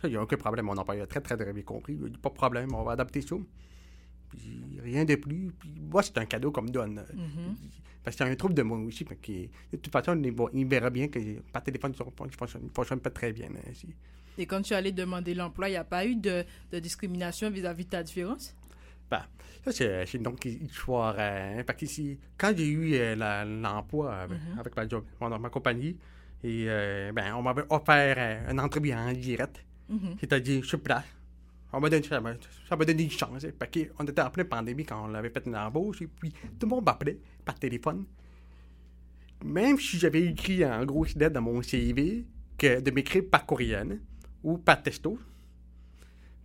[0.02, 0.66] Ça, il n'y a aucun problème.
[0.66, 1.94] Mon employeur a très, très, très bien compris.
[1.98, 3.36] Il a dit, pas de problème, on va adapter ça.
[4.30, 5.52] Puis rien de plus.
[5.58, 7.04] Puis moi, c'est un cadeau qu'on me donne.
[7.14, 7.54] Mhm.
[8.02, 9.04] Parce qu'il y a un trouble de moi aussi.
[9.04, 11.18] que, de toute façon, il, va- il verra bien que
[11.52, 12.30] par téléphone, il ne
[12.72, 13.46] fonctionne, pas très bien.
[13.48, 13.72] hein.
[14.38, 17.84] Et quand tu allais demander l'emploi, il n'y a pas eu de, de discrimination vis-à-vis
[17.84, 18.56] de ta différence?
[19.10, 19.22] Ben,
[19.64, 21.14] ça, c'est c'est donc une histoire.
[21.14, 25.50] parce que si- quand j'ai eu euh, la- l'emploi avec, avec ma, job- mon- ma
[25.50, 25.96] compagnie,
[26.42, 29.64] et, euh, ben, on m'avait offert euh, une entrevue en direct.
[29.88, 30.16] Mhm.
[30.20, 31.04] C'est-à-dire, sur place.
[31.72, 33.44] On m'a donné, ça m'a donné une chance.
[33.44, 36.02] hein, parce qu'on était en pleine pandémie quand on avait fait une embauche.
[36.02, 38.04] Et puis, tout le monde m'appelait par téléphone.
[39.44, 42.24] Même si j'avais écrit en grosse lettre dans mon CV
[42.58, 44.00] que de m'écrire par courriel
[44.44, 45.18] ou par texto,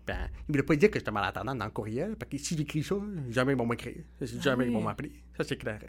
[0.06, 2.16] ben, il ne voulait pas dire que j'étais malentendant dans le courriel.
[2.16, 2.96] Parce que si j'écris ça,
[3.30, 4.04] jamais ils vont m'écrire.
[4.22, 5.12] Jamais ils vont m'appeler.
[5.36, 5.80] Ça, c'est clair.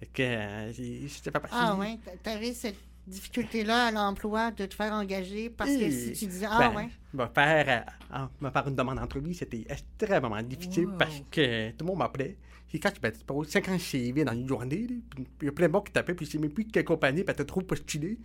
[0.00, 1.56] Fait que, euh, c'est- c'était pas facile.
[1.60, 2.74] Ah ouais, t'avais cette
[3.06, 6.88] difficulté-là à l'emploi de te faire engager parce que si tu disais ah ben, ouais,
[7.14, 7.84] Me faire,
[8.14, 10.96] euh, me faire une demande d'entrevue, c'était extrêmement difficile Wow.
[10.98, 12.36] parce que tout le monde m'appelait.
[12.74, 14.86] Et quand tu ben, poses 50 CV dans une journée,
[15.40, 17.22] il y a plein de monde qui t'appellent, puis je sais même plus quelle compagnie,
[17.22, 18.18] puis t'as trop postulé.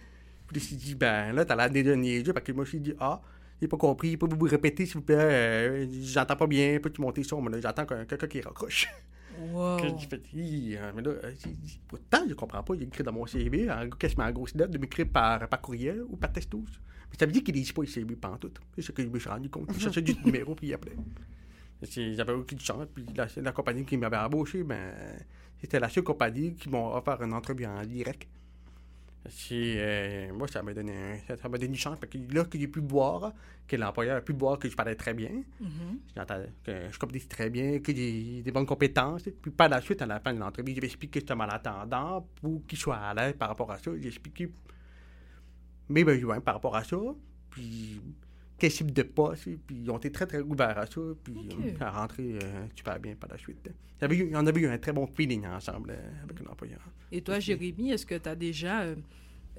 [0.48, 2.78] Puis je me suis dit, ben là, t'as l'air déjà niaiseux, parce que moi, je
[2.78, 3.20] me suis dit, ah,
[3.62, 7.24] j'ai pas compris, pas vous répéter, s'il vous plaît, euh, j'entends pas bien, peux-tu monter
[7.24, 8.88] ça, mais là, j'entends que- quelqu'un qui raccroche.
[9.52, 9.78] Wow.
[9.78, 11.34] Que j'ai fait, euh, mais là, euh,
[11.88, 12.76] pourtant, je comprends pas.
[12.76, 16.04] Il écrit dans mon CV, en, quasiment en grosse lettre, de m'écrire par, par courriel
[16.08, 16.64] ou par texto.
[17.10, 18.60] Mais ça veut dire qu'il lit pas le CV pantoute.
[18.76, 19.70] C'est ce que je me suis rendu compte.
[19.74, 20.96] Il cherchait le numéro, puis il appelait.
[21.82, 22.88] J'avais aucune chance.
[22.94, 24.94] Puis la, la compagnie qui m'avait embauché, ben,
[25.60, 28.28] c'était la seule compagnie qui m'a offert une entrevue en direct.
[29.52, 31.98] Euh, moi, ça m'a donné, un- ça, m'a donné une chance.
[32.00, 33.34] Parce que là, que j'ai pu boire,
[33.68, 35.44] que l'employeur a pu boire que je parlais très bien.
[35.60, 36.00] Mhm.
[36.16, 39.24] J'entends que je communique très bien, que j'ai des bonnes compétences.
[39.42, 42.66] Puis par la suite, à la fin de l'entrevue, j'ai expliqué que j'étais malentendant pour
[42.66, 43.92] qu'il soit à l'aise par rapport à ça.
[44.00, 44.50] J'ai expliqué
[45.90, 46.98] mes besoins par rapport à ça.
[47.50, 48.00] Puis
[48.58, 49.44] quel type de poste.
[49.44, 51.02] Puis ils ont été très, très ouverts à ça.
[51.24, 51.58] Puis Ok.
[51.66, 53.70] euh, à rentrer euh, super bien par la suite.
[54.02, 56.80] Avait eu- on avait eu un très bon feeling ensemble euh, avec l'employeur.
[57.12, 57.40] Et toi.
[57.40, 58.96] Jérémy, est-ce que tu as déjà euh,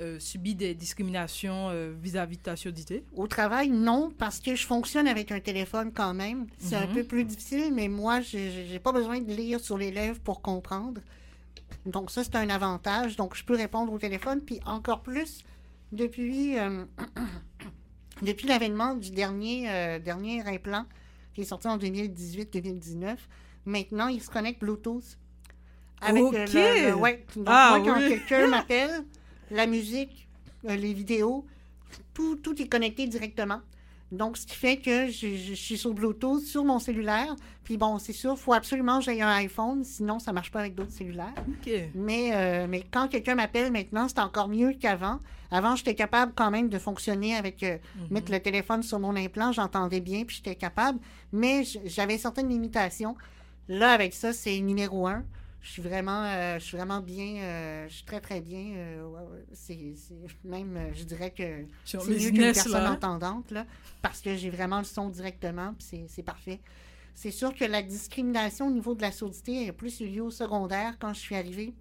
[0.01, 3.03] euh, subi des discriminations euh, vis-à-vis de ta surdité?
[3.17, 6.47] Au travail, non, parce que je fonctionne avec un téléphone quand même.
[6.59, 6.95] C'est un Mhm.
[6.95, 10.41] peu plus difficile, mais moi, j'ai j'ai pas besoin de lire sur les lèvres pour
[10.41, 11.01] comprendre.
[11.87, 13.17] Donc ça, c'est un avantage.
[13.17, 15.43] Donc je peux répondre au téléphone, puis encore plus
[15.91, 16.85] depuis, euh,
[18.23, 20.85] depuis l'avènement du dernier, euh, dernier implant
[21.35, 23.17] qui est sorti en 2018-2019.
[23.67, 25.19] Maintenant, il se connecte Bluetooth.
[26.01, 26.53] Avec euh, Ok.
[26.55, 27.25] le- le- ouais.
[27.37, 28.09] Donc Ah, moi, quand oui.
[28.09, 29.05] quelqu'un m'appelle,
[29.51, 30.29] la musique,
[30.67, 31.45] euh, les vidéos,
[32.15, 33.61] tout, tout est connecté directement.
[34.11, 37.37] Donc, ce qui fait que je, je- je suis sur Bluetooth sur mon cellulaire.
[37.65, 40.51] Puis bon, c'est sûr, il faut absolument que j'aie un iPhone, sinon ça ne marche
[40.51, 41.35] pas avec d'autres cellulaires.
[41.47, 41.71] OK.
[41.95, 45.21] Mais, euh, mais quand quelqu'un m'appelle maintenant, c'est encore mieux qu'avant.
[45.51, 47.77] Avant, j'étais capable quand même de fonctionner avec euh,
[48.11, 50.99] mettre le téléphone sur mon implant, j'entendais bien, puis j'étais capable.
[51.33, 53.15] Mais j'avais certaines limitations.
[53.69, 55.23] Là, avec ça, c'est numéro un.
[55.61, 58.75] Je suis vraiment, euh, je suis vraiment bien, euh, je suis très très bien.
[58.77, 59.95] euh, ouais, c'est,
[60.45, 62.93] même, je dirais que c'est mieux qu'une personne là.
[62.93, 63.67] entendante, là,
[64.01, 66.61] parce que j'ai vraiment le son directement, puis c'est, parfait.
[67.15, 70.31] C'est sûr que la discrimination au niveau de la surdité a plus eu lieu au
[70.31, 71.75] secondaire quand je suis arrivée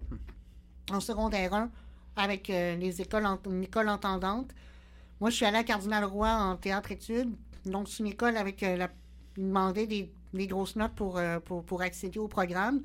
[0.90, 1.70] en secondaire 1
[2.16, 4.50] avec les écoles, en, une école entendante.
[5.20, 7.30] Moi, je suis allée à Cardinal-Roy en théâtre-études.
[7.64, 8.90] Donc, c'est une école avec la...
[9.36, 12.82] Ils demandaient des, des grosses notes pour, pour, pour accéder au programme.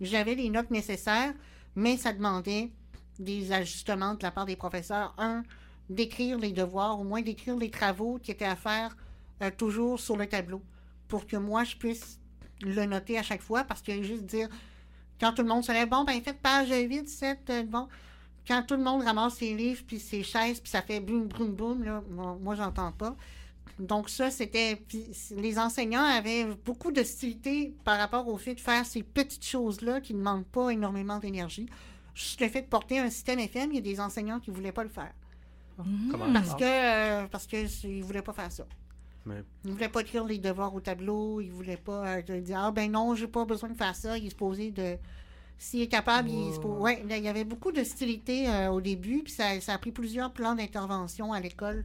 [0.00, 1.32] J'avais les notes nécessaires,
[1.76, 2.70] mais ça demandait
[3.18, 5.14] des ajustements de la part des professeurs.
[5.18, 5.42] Un,
[5.90, 8.96] d'écrire les devoirs, au moins d'écrire les travaux qui étaient à faire
[9.42, 10.62] euh, toujours sur le tableau
[11.08, 12.20] pour que moi, je puisse
[12.62, 14.48] le noter à chaque fois parce que juste dire,
[15.18, 17.88] quand tout le monde se lève, bon, ben faites page 8, 7, euh, bon.
[18.46, 21.52] Quand tout le monde ramasse ses livres, puis ses chaises, puis ça fait boum, boum,
[21.52, 23.14] boum, là, moi, moi, j'entends pas.
[23.78, 24.76] Donc ça, c'était...
[24.76, 25.06] puis
[25.36, 30.12] les enseignants avaient beaucoup d'hostilité par rapport au fait de faire ces petites choses-là qui
[30.14, 31.66] ne demandent pas énormément d'énergie.
[32.14, 34.56] Juste le fait de porter un système FM, il y a des enseignants qui ne
[34.56, 35.12] voulaient pas le faire.
[36.10, 38.66] Comment Parce que euh, parce que c'est- ils voulaient pas faire ça.
[39.24, 41.40] mais- Ils voulaient pas écrire les devoirs au tableau.
[41.40, 44.18] Ils voulaient pas euh, dire ah ben non, j'ai pas besoin de faire ça.
[44.18, 44.96] Il est supposé de
[45.56, 48.80] s'il est capable, il est supposé- ouais, là, il y avait beaucoup d'hostilité euh, au
[48.80, 51.84] début, puis ça, ça a pris plusieurs plans d'intervention à l'école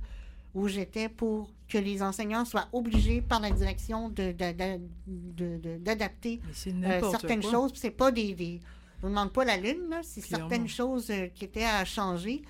[0.56, 5.58] où j'étais pour que les enseignants soient obligés par la direction de- de- de- de-
[5.58, 7.52] de- d'adapter c'est euh, certaines quoi.
[7.52, 7.72] choses.
[7.76, 8.60] C'est pas des, des
[9.04, 9.94] on ne demande pas la lune.
[10.04, 12.42] C'est certaines choses euh, qui étaient à changer.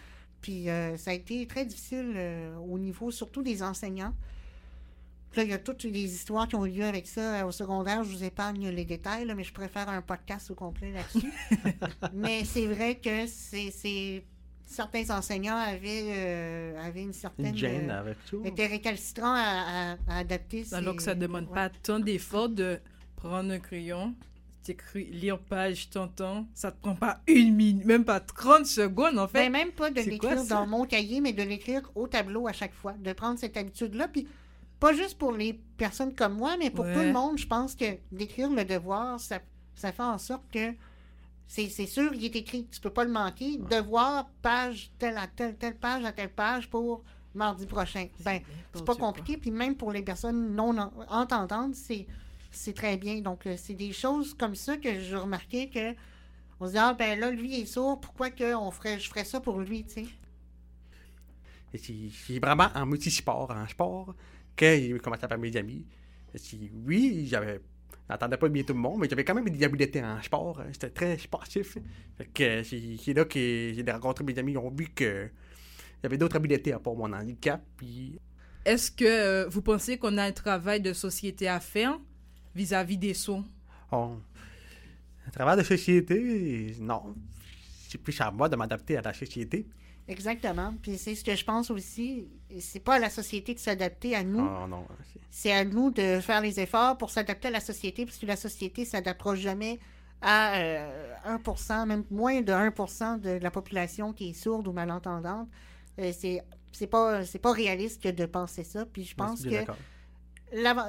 [0.41, 2.15] Puis euh, ça a été très difficile
[2.69, 4.13] au niveau surtout des enseignants.
[5.31, 7.51] Puis Là, il y a toutes les histoires qui ont eu lieu avec ça au
[7.51, 8.03] secondaire.
[8.03, 11.31] Je vous épargne les détails, là, mais je faire un podcast au complet là-dessus.
[12.13, 14.23] mais c'est vrai que c'est-
[14.65, 17.47] certains enseignants avaient, euh, avaient une certaine...
[17.47, 18.37] Une gêne euh, avec ça.
[18.45, 21.53] étaient récalcitrants à, à- à adapter Alors que ça demande ouais.
[21.53, 22.79] pas tant d'effort de
[23.15, 24.13] prendre un crayon,
[24.63, 26.47] t'écris, lire page, t'entends.
[26.53, 29.45] Ça te prend pas une minute, même pas 30 secondes en fait.
[29.45, 32.73] Ben, même pas de l'écrire dans mon cahier, mais de l'écrire au tableau à chaque
[32.73, 32.93] fois.
[32.93, 34.07] De prendre cette habitude-là.
[34.07, 34.27] Puis,
[34.79, 37.85] pas juste pour les personnes comme moi, mais pour tout le monde, je pense que
[38.11, 39.39] d'écrire le devoir, ça,
[39.75, 40.73] ça fait en sorte que
[41.47, 42.67] c'est sûr, il est écrit.
[42.71, 43.57] Tu peux pas le manquer.
[43.57, 47.03] Devoir, page, telle à telle, telle page à telle page pour
[47.33, 48.07] mardi prochain.
[48.23, 48.39] Ben,
[48.73, 49.37] c'est pas compliqué.
[49.37, 52.07] Puis même pour les personnes non en- entendantes, c'est
[52.51, 53.19] c'est très bien.
[53.21, 55.93] Donc, euh, c'est des choses comme ça que je remarquais que
[56.59, 59.09] on se dit, ah ben là, lui il est sourd, pourquoi que on ferait, je
[59.09, 60.05] ferais ça pour lui, tu sais?
[61.73, 64.15] C'est vraiment en multisport, en sport,
[64.55, 65.85] qu'il commençait à faire mes amis.
[66.85, 67.59] Oui, j'avais.
[68.09, 70.59] J'entendais pas bien tout le monde, mais j'avais quand même des habiletés en sport.
[70.59, 70.67] hein.
[70.73, 71.77] C'était très sportif.
[72.17, 74.51] Fait que euh, c'est c'est là que j'ai rencontré mes amis.
[74.53, 75.29] Ils ont vu que
[76.03, 77.63] j'avais d'autres habiletés à part mon handicap.
[77.77, 78.19] Puis
[78.63, 81.99] Est-ce que euh, vous pensez qu'on a un travail de société à faire
[82.53, 83.45] vis-à-vis des soins?
[83.91, 84.17] On...
[85.27, 87.15] à travers la société, non.
[87.89, 89.65] C'est plus à moi de m'adapter à la société.
[90.07, 90.73] Exactement.
[90.81, 92.27] Puis c'est ce que je pense aussi.
[92.59, 94.39] C'est pas à la société de s'adapter à nous.
[94.63, 94.85] Oh, non.
[95.11, 98.25] c'est- C'est à nous de faire les efforts pour s'adapter à la société, parce que
[98.25, 99.79] la société s'adaptera jamais
[100.21, 105.49] à euh, 1%, même moins de 1% de la population qui est sourde ou malentendante.
[105.99, 106.41] Euh, c'est
[106.71, 108.85] c'est pas c'est pas réaliste que de penser ça.
[108.85, 109.49] Puis je pense que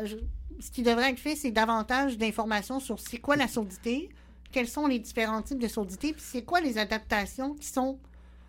[0.04, 0.16] je-
[0.60, 4.08] ce qui devrait être fait, c'est davantage d'informations sur c'est quoi la surdité,
[4.52, 7.98] quels sont les différents types de surdité, puis c'est quoi les adaptations qui sont,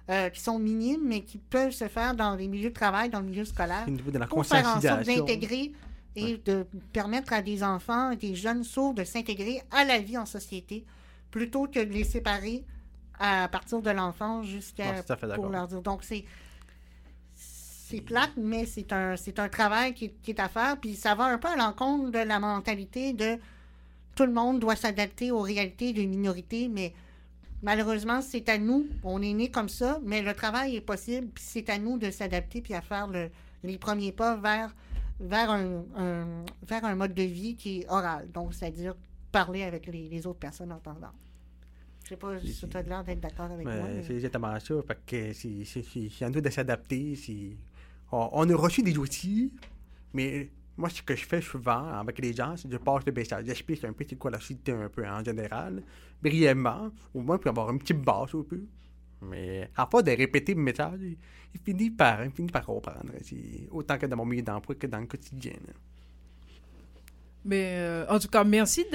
[0.09, 3.19] euh, qui sont minimes, mais qui peuvent se faire dans les milieux de travail, dans
[3.19, 5.73] le milieu scolaire, Au niveau de la pour faire en sorte d'intégrer
[6.15, 10.25] et de permettre à des enfants, des jeunes sourds de s'intégrer à la vie en
[10.25, 10.85] société,
[11.29, 12.63] plutôt que de les séparer
[13.19, 15.03] à partir de l'enfance jusqu'à
[15.35, 15.81] pour leur dire.
[15.81, 16.25] Donc c'est
[17.35, 20.77] c'est plate, mais c'est un, c'est un travail qui, qui est à faire.
[20.77, 23.37] Puis ça va un peu à l'encontre de la mentalité de
[24.15, 26.93] tout le monde doit s'adapter aux réalités d'une minorité, mais
[27.63, 28.87] Malheureusement, c'est à nous.
[29.03, 32.11] On est né comme ça, mais le travail est possible, puis c'est à nous de
[32.11, 33.29] s'adapter puis à faire le,
[33.63, 34.75] les premiers pas vers,
[35.19, 38.29] vers, un, un- vers un mode de vie qui est oral.
[38.31, 38.95] Donc, c'est-à-dire
[39.31, 41.13] parler avec les, les autres personnes entendantes.
[42.03, 43.87] Je sais pas si tu as l'air d'être d'accord avec moi.
[43.95, 44.75] Mais c'est exactement ça.
[44.87, 47.15] Fait que c'est, c'est, c'est, c'est à nous de s'adapter.
[48.11, 49.51] on a reçu des outils,
[50.13, 53.11] mais moi, ce que je fais souvent avec les gens, c'est que je passe le
[53.11, 53.45] message.
[53.45, 55.81] J'explique un peu c'est quoi la société un peu en général,
[56.21, 58.61] brièvement, au moins pour avoir une petite base un peu.
[59.21, 63.11] Mais à part de répéter le message, il, finit par, il finit par comprendre.
[63.71, 65.53] Autant que dans mon milieu d'emploi que dans le quotidien.
[67.43, 68.85] Mais euh, en tout cas, merci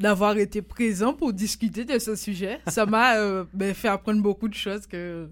[0.00, 2.60] d'avoir été présent pour discuter de ce sujet.
[2.68, 5.28] Ça m'a euh, ben, fait apprendre beaucoup de choses que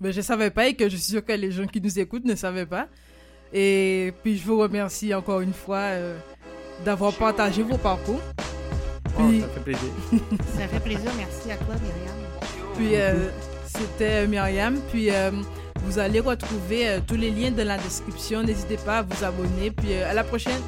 [0.00, 1.98] ben, je ne savais pas et que je suis sûre que les gens qui nous
[1.98, 2.88] écoutent ne savaient pas.
[3.52, 6.16] Et puis, je vous remercie encore une fois euh,
[6.84, 8.20] d'avoir partagé vos parcours.
[9.18, 9.90] Oh, ça fait plaisir.
[10.58, 11.10] Ça fait plaisir.
[11.18, 12.16] Merci à toi, Myriam.
[12.74, 13.28] Puis euh,
[13.66, 14.78] c'était Myriam.
[14.90, 15.30] Puis euh,
[15.84, 18.42] vous allez retrouver euh, tous les liens dans la description.
[18.42, 19.70] N'hésitez pas à vous abonner.
[19.70, 20.60] Puis euh, à la prochaine.